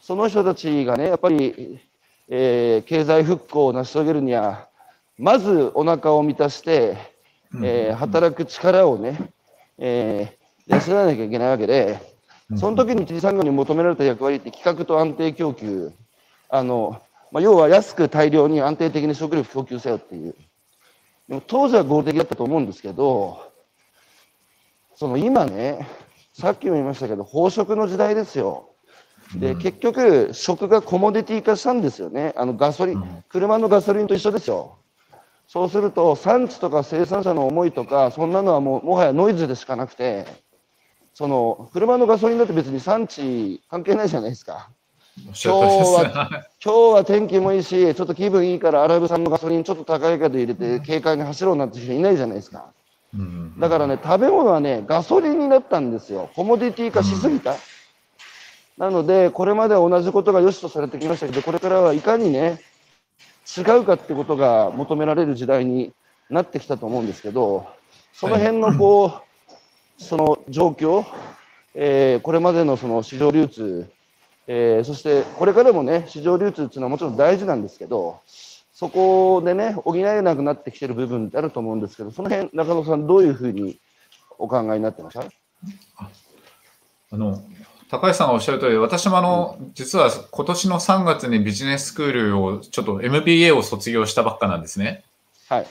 [0.00, 1.80] その人たちがね、やっぱり、
[2.28, 4.68] えー経済復興を成し遂げるには、
[5.18, 6.96] まずお腹を満たして、
[7.62, 9.18] えー働く力をね、
[9.78, 10.38] えー
[10.90, 11.98] 養わなきゃいけないわけで、
[12.56, 15.92] その時に一次産業に求められた役割って企画と安定供給、
[16.48, 17.00] あの
[17.30, 20.34] まあ、要は安く大量に安定的に食料供給せよっていう。
[21.28, 23.52] でも当時は合理的だったと思うんですけど、
[24.96, 25.86] その今ね、
[26.32, 28.70] さっきも言いましたけど、飽食の時代ですよ。
[29.36, 32.32] で、結局、食がコモディティ化したんですよね。
[32.36, 34.78] あのガソリン、車のガソリンと一緒ですよ。
[35.46, 40.26] そうすると、産地とか生産者の思いとか、そんなのはもうもはやノイズでしかなくて、
[41.12, 44.70] その車のガソリンだって別に産地関係ないじゃないですか。
[45.24, 46.30] 今日は
[46.62, 52.70] 今日は天気もいいし、ちょっと気分いいからアラブ産のガソリンちょっと高いけど入れて軽快に走ろうなんて人いないじゃないですか。
[53.14, 56.30] いうんだからね、食べ物はね、ガソリンになったんですよ。
[56.36, 57.56] コモディティ化しすぎた。
[58.76, 62.60] なので、これまでは同じことが良しとされてきましたけど、これからはいかにね、
[63.56, 65.92] 違うかってことが求められる時代に
[66.30, 67.66] なってきたと思うんですけど、
[68.12, 71.04] その辺のこう、その状況、
[71.74, 73.90] えーこれまでのその市場流通、
[74.50, 78.20] えーそしてこれからもね、市場流通っていうのはもちろん大事なんですけど、
[78.72, 83.78] そこでね、補えなくなってきてる部分ってあると思うんですけど、その辺、中野さん、どういうふうに
[84.38, 85.24] お考えになってました
[87.10, 87.42] あの
[87.90, 95.04] 高橋さんがおっしゃる通り、私もあの、実は今年の3月にビジネススクールを、ちょっと MBA を卒業したばっかなんですね。
[95.48, 95.66] はい。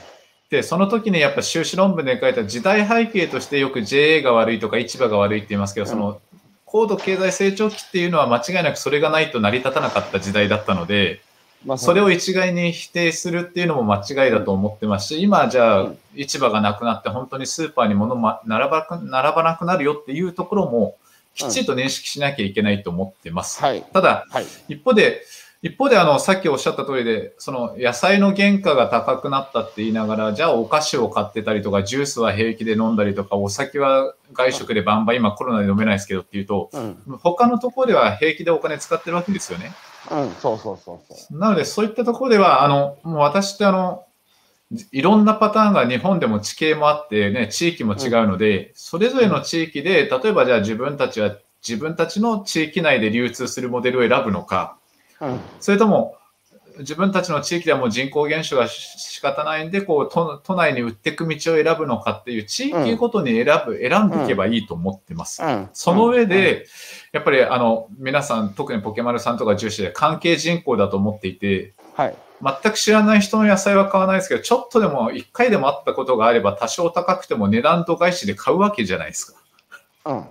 [0.50, 6.20] で、その時にやっぱ修士論文で書いた時代背景としてよく JA が悪いとか市場が悪いって言いますけど、その
[6.68, 11.22] 高度経済成長期っていうのは間違いなくそれがないと成り立たなかった時代だったので、
[11.66, 20.98] まあ、それを一概に否定するっていうのも間違いだと思ってますし、今じゃあうん市場がなくなって本当にスーパーに物ま並ばなく並ばなくなるよっていうところも
[21.36, 23.62] きっちりと認識しなきゃいけないと思ってます。
[23.62, 23.84] はい。
[23.94, 24.46] ただ、はい。
[24.68, 25.22] 一方で、
[25.62, 36.98] 一方であのさっきおっしゃった通りで、その野菜の原価が高くなったって言いながら、じゃあお菓子を買ってたりとか、ジュースは平気で飲んだりとか、お酒は外食でバンバン今コロナで飲めないですけどっていうと、うん。
[37.20, 39.74] 他のところでは平気でお金使ってるわけですよね。
[40.12, 40.32] うん。
[40.36, 41.40] そうそうそうそう。
[41.40, 44.04] なので、そういったところでは、あの、もう私ってあの、
[44.92, 54.77] いろんなパターンが日本でも地形もあって、ね、地域も違うので、それぞれの地域で、例えばじゃあ自分たちは自分たちの地域内で流通するモデルを選ぶのか、
[55.22, 55.40] うん。
[55.60, 56.18] それとも
[56.80, 65.42] 自分たちの地域ではもう人口減少がし仕方ないんで、こう都都内に売っていく道を選ぶのかっていう地域ごとに選ぶ、選んでいけばいいと思ってます。
[65.44, 65.70] うん。
[65.74, 66.68] その上で、
[67.12, 72.16] やっぱりあの皆さん、特にポケマルさんとか重視で関係人口だと思っていて、うん、はい。
[72.40, 79.40] 全く知らない人の野菜は買わないですけど、ちょっとでも1回でもあったことがあれば、多少高くても値段と外資で買うわけじゃないですか。
[80.06, 80.18] うん。
[80.18, 80.26] うん。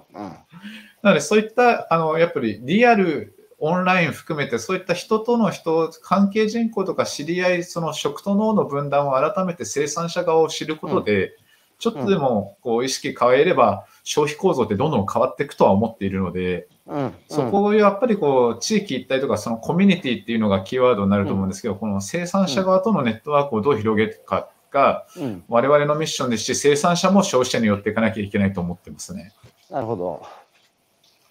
[1.03, 11.37] なので、そういった、あの、やっぱりリアル、オンライン含めて、そういった人との人、関係人口とか知り合い、その食と脳の分断を改めて生産者側を知ることで、
[11.79, 29.33] ちょっとでもこう意識変えれば、消費構造ってどんどん変わっていくとは思っているので、うん、そこをやっぱりこう地域一体とかそのコミュニティっていうのがキーワードになると思うんですけど、この生産者側とのネットワークをどう広げるかがうん、我々のミッションですし、生産者も消費者に寄っていかなきゃいけないと思ってますね。
[29.71, 30.23] なるほど。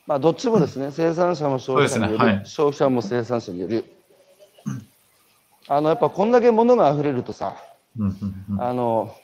[0.07, 3.85] まあ、どっちもですね、生産者も消費者による、そうですねはい消費者も生産者による。
[5.67, 7.55] あの、やっぱこんだけ物が溢れるとさ、
[8.59, 9.15] あの、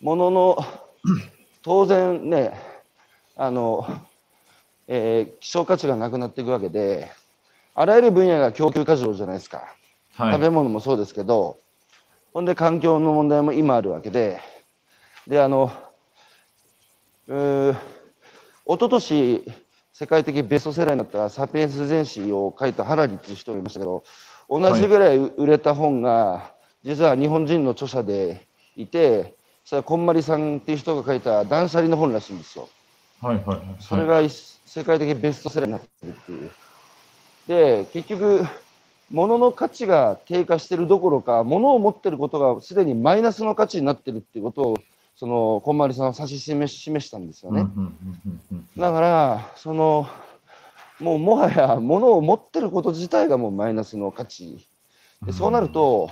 [0.00, 0.56] 物の、
[1.62, 2.52] 当然ね、
[3.36, 3.86] あの、
[4.86, 7.10] えー希少価値がなくなっていくわけで、
[7.74, 9.74] あらゆる分野が供給過剰じゃないですか。
[10.16, 10.32] はい。
[10.34, 11.58] 食べ物もそうですけど、
[12.32, 14.40] ほんで環境の問題も今あるわけで、
[15.26, 15.72] で、あの、
[17.26, 17.76] うー
[18.66, 19.44] 一昨年
[19.92, 24.04] 世界的ベストセラーになったサピエンス全史を書いたハラリっていう人がいましたけど、
[24.48, 26.52] 同じぐらい売れた本が、
[26.82, 28.46] 実は日本人の著者で
[28.76, 29.34] いて、
[29.64, 32.68] それはこんまりさんっていう人が書いた断捨離の本らしいんですよ。
[33.20, 33.60] はいはいはい。
[33.80, 36.50] それが一世界的ベストセラーになってるっていう。
[37.46, 38.46] で、結局、
[39.10, 44.78] 物の価値が低下してるどころか、物を持ってることがすでにマイナスの価値になってるっていうことを、
[45.16, 47.66] その、こんまりさんは指し示し示したんですよね。
[48.76, 50.06] だから、その、
[51.00, 54.66] もうもはや物を持ってること自体がもうマイナスの価値。
[55.24, 56.10] でそうなると、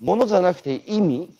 [0.00, 1.30] 物じゃなくて意味、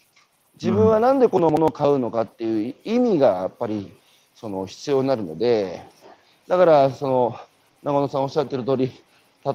[0.54, 3.92] 自分はなんでこの物を買うのかっていう意味がやっぱり
[4.34, 5.82] その必要になるので、
[6.48, 7.36] だからその
[7.82, 8.92] 長野さんおっしゃってる通り、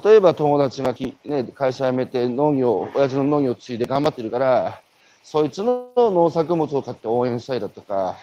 [0.04, 4.81] 例えば友達がき、ね、会社辞めて農業、親父の農業を継いで頑張ってるから、
[5.24, 8.16] そいつの農作物を買って応援したいだとか、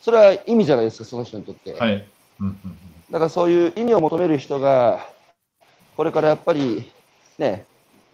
[0.00, 1.72] それは意味じゃないですか、その人にとって。
[1.72, 2.06] はい。
[2.40, 2.78] うんうんうん
[3.10, 5.08] だからそういう意味を求める人が、
[5.96, 6.90] これからやっぱり
[7.38, 7.64] ね、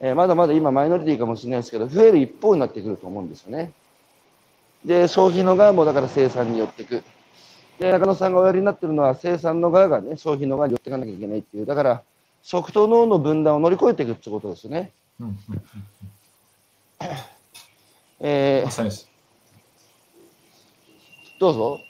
[0.01, 3.73] えーまだまだ今マイノリティかもしれないですけど、増える一方になってくると思うんですよね。
[4.85, 7.03] で、消費の側もだから生産に寄っていく。
[7.79, 12.03] で、中野さんがおやりになってるのは生産の側がね、消費の側に寄っていかなきゃいけないっていう、だから
[12.43, 14.91] 食と脳の分断を乗り越えていくってことですよね。
[15.21, 15.63] うんうんうん
[18.23, 19.07] えー。
[21.39, 21.81] どうぞ。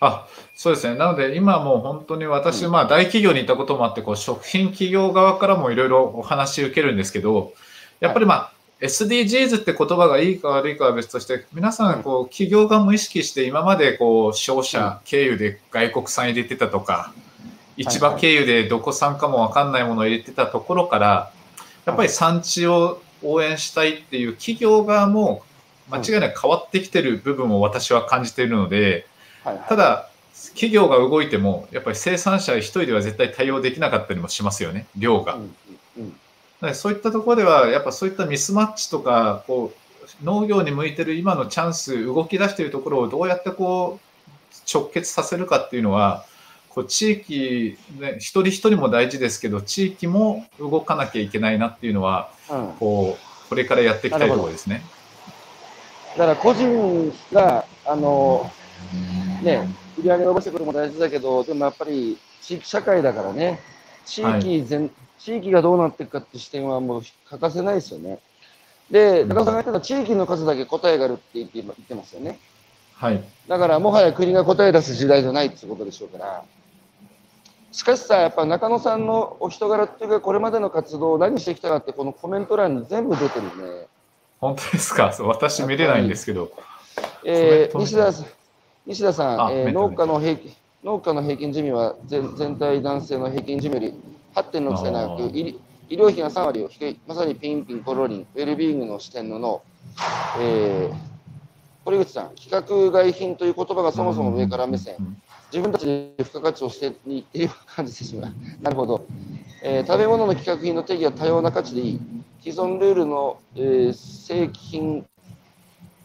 [0.00, 0.96] あ、そうですね。
[0.96, 7.52] なので、今もう本当に私、まあ大企業にいたこともあって、こう、食品企業側からもいろいろお話受けるんですけど、
[8.00, 17.12] やっぱりまあ、SDGs って言葉がいいか悪いかは別として、皆さん、こう、企業側も意識して、今までこう、商社経由で外国産入れてたとか、
[17.76, 21.30] 市場経由でどこ産かもわかんないものを入れてたところから、
[21.84, 25.42] やっぱり産地を応援したいっていう企業側も、
[25.90, 29.06] 間違いなく変わってきてる部分を私は感じているので、
[29.44, 29.64] はいはい。
[29.68, 30.10] ただ、
[30.54, 35.34] 企業が動いても、やっぱり生産者一人では絶対対応できなかったりもしますよね、量が。
[35.34, 35.54] うん
[35.98, 36.20] うん
[36.60, 46.26] なのでそういったところでは、やっぱそういったミスマッチとか、こう農業に向いてる今のチャンス、動き出しているところをどうやってこう直結させるかっていうのは、
[46.68, 54.82] こう地域、ね、一人一人も大事ですけど、地域も動かなきゃいけないなっていうのは、うんこうこれからやっていきたいところですね。
[56.16, 58.50] だから個人が、あの、
[59.42, 63.60] ね、売り上げ伸ばしていくことも大事だけど、でもやっぱり地域社会だからね、
[64.04, 68.18] 地域全、地域がどうなっていくかって視点はもう欠かせないですよね。
[68.90, 72.38] で、高田さんが言ってた地域の数だけ答えがあるって言って言ってますよね。
[72.94, 73.22] はい。
[73.46, 76.44] だからもはや国が答え出す時代じゃないってことでしょうから。
[77.72, 83.86] しかしさ、やっぱ中野さんのお人柄っていうか、これまでの活動を何してきたかって、このコメント欄に全部出てるね。
[84.40, 85.14] 本当ですか？
[85.20, 86.50] 私見れないんですけど。
[87.24, 88.26] えー西田さん、
[88.86, 93.94] 西田さん、えー農家の平均農家の平均寿命は全全体男性の平均寿命より
[94.34, 95.58] 8.6歳長く医
[95.90, 99.62] 医療費が3割を低い、まさにピンピンコロリン、ウェルビーイングの視点の脳、
[100.40, 101.10] えー
[101.84, 105.16] 堀口さん、規格外品という言葉がそもそも上から目線、うん
[105.52, 108.32] 自分たちで付加価値をしてにいっていうな感じしてしまう。
[108.62, 109.04] なるほど。
[109.64, 112.00] えー食べ物の規格品の定義は多様な価値でいい。
[112.42, 115.06] 既存ルールの、えー正規品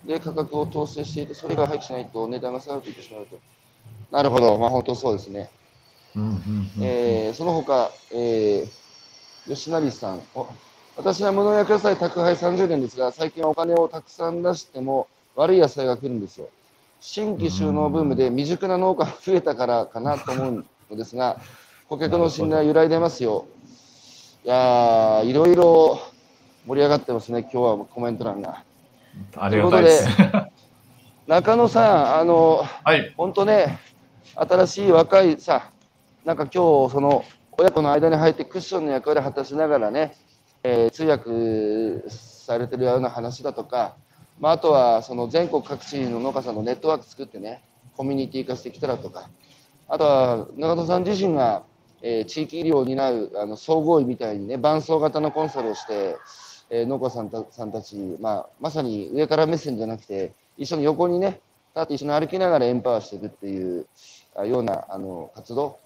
[0.06, 3.40] で価格を統制していて、それが廃棄しないと値段が下がっていってしまうと。
[4.12, 4.58] なるほど。
[4.58, 5.50] まあ本当そうですね。
[7.34, 8.86] その他、えー
[9.48, 10.48] 吉成さんお
[10.98, 16.50] 私は無農薬野菜宅配30年ですが、最近はお金をたくさん出しても悪い野菜が来るんですよ。
[17.02, 21.38] 新規収納ブームで未熟な農家が増えたからかなと思うのですが、
[21.90, 23.46] 顧客の信頼は揺らいでますよ。
[24.44, 26.00] いやー、いろいろ
[26.68, 28.64] 盛り上がってますね、今日はコメント欄が。
[29.38, 30.08] ありがたいです。
[31.28, 33.14] 中野さん、あの、はい。
[33.16, 33.80] 本当ね、
[34.36, 35.72] 新しい若いさ、
[36.24, 37.24] なんか今日、その
[37.58, 40.16] 親子の間に入ってクッションの役割を果たしながらね、
[40.64, 43.96] えー通訳されてるような話だとか、
[44.40, 47.64] まあ、あとはその全国各地の農家さんのネットワーク作ってね、
[47.96, 49.30] コミュニティ化してきたらとか、
[49.88, 51.64] あとは長戸さん自身が、
[52.02, 56.18] えー地域医療を担うあの総合医みたいにね、伴走型のコンサルをして、
[56.70, 61.40] えー農家さんたさんたち、まあ、まさに上から目線じゃなくて、一緒に横にね、
[61.76, 63.86] 立って一緒に歩きながらエンパワーしていくっていう
[64.36, 65.78] あようなあの活動、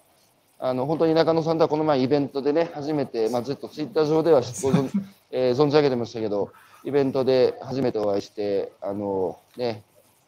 [0.58, 4.90] あの本当に中野さんとはこの前イベントでね、初めて、まあ、ずっとツイッター上ではご存,
[5.30, 6.50] えー存じ上げてましたけど、
[6.84, 9.82] イベントで初めてお会いして、あのね、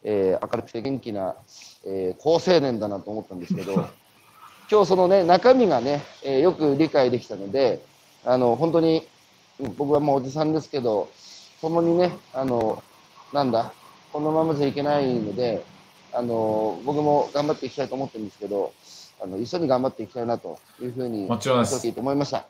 [0.04, 1.36] えー明るくて元気な、
[1.84, 3.72] えー好青年だなと思ったんですけど、
[4.70, 7.82] 今日そのね、中身がね、えーよく理解できたので、
[8.24, 9.06] あの、本当に、
[9.76, 11.08] 僕はもうおじさんですけど、
[11.60, 12.82] 共にね、あの、
[13.32, 13.72] なんだ、
[14.12, 15.64] このままじゃいけないので、
[16.12, 18.72] あの、僕も頑張っていきたいと思ってるんですけど、
[19.22, 22.44] あの、一緒に頑張っていきたいなというふうに、もちろんです聞いて思いました。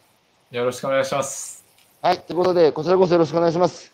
[0.50, 1.64] よろしくお願いします。
[2.00, 3.92] はい、ということで、こちらこそよろしくお願いします。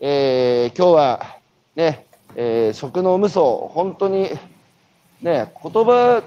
[0.00, 1.36] えー今日は
[1.76, 4.30] ね、えー食の無双、本当に
[5.22, 6.22] ね、言葉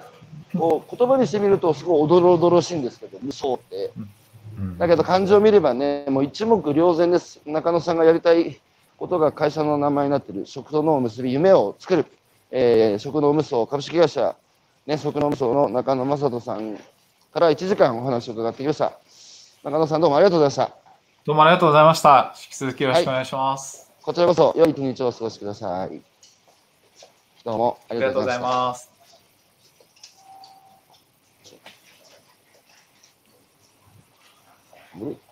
[0.56, 3.92] を言葉にしてみるとすごいおどろおどろしいんですけど、無双って。
[3.98, 4.10] うん
[4.78, 7.40] だけど漢字を見ればね、もう一目瞭然です。
[7.46, 8.60] 中野さんがやりたい
[8.98, 12.06] ことが会社の名前になっている食と脳を結び夢を作る、
[12.52, 14.36] えー食の無双株式会社、
[14.86, 16.78] ね、食の無双の中野正人さん
[17.34, 18.94] から1時間お話を伺ってきました。
[19.64, 20.82] 中野さんどうもありがとうございました。
[21.26, 22.34] どうもありがとうございました。
[22.36, 23.92] 引き続きよろしくお願いします。
[24.02, 26.02] こちらこそ良い一日をお過ごしください。
[27.44, 28.91] どうもあありがとうございまます。
[34.94, 35.31] す。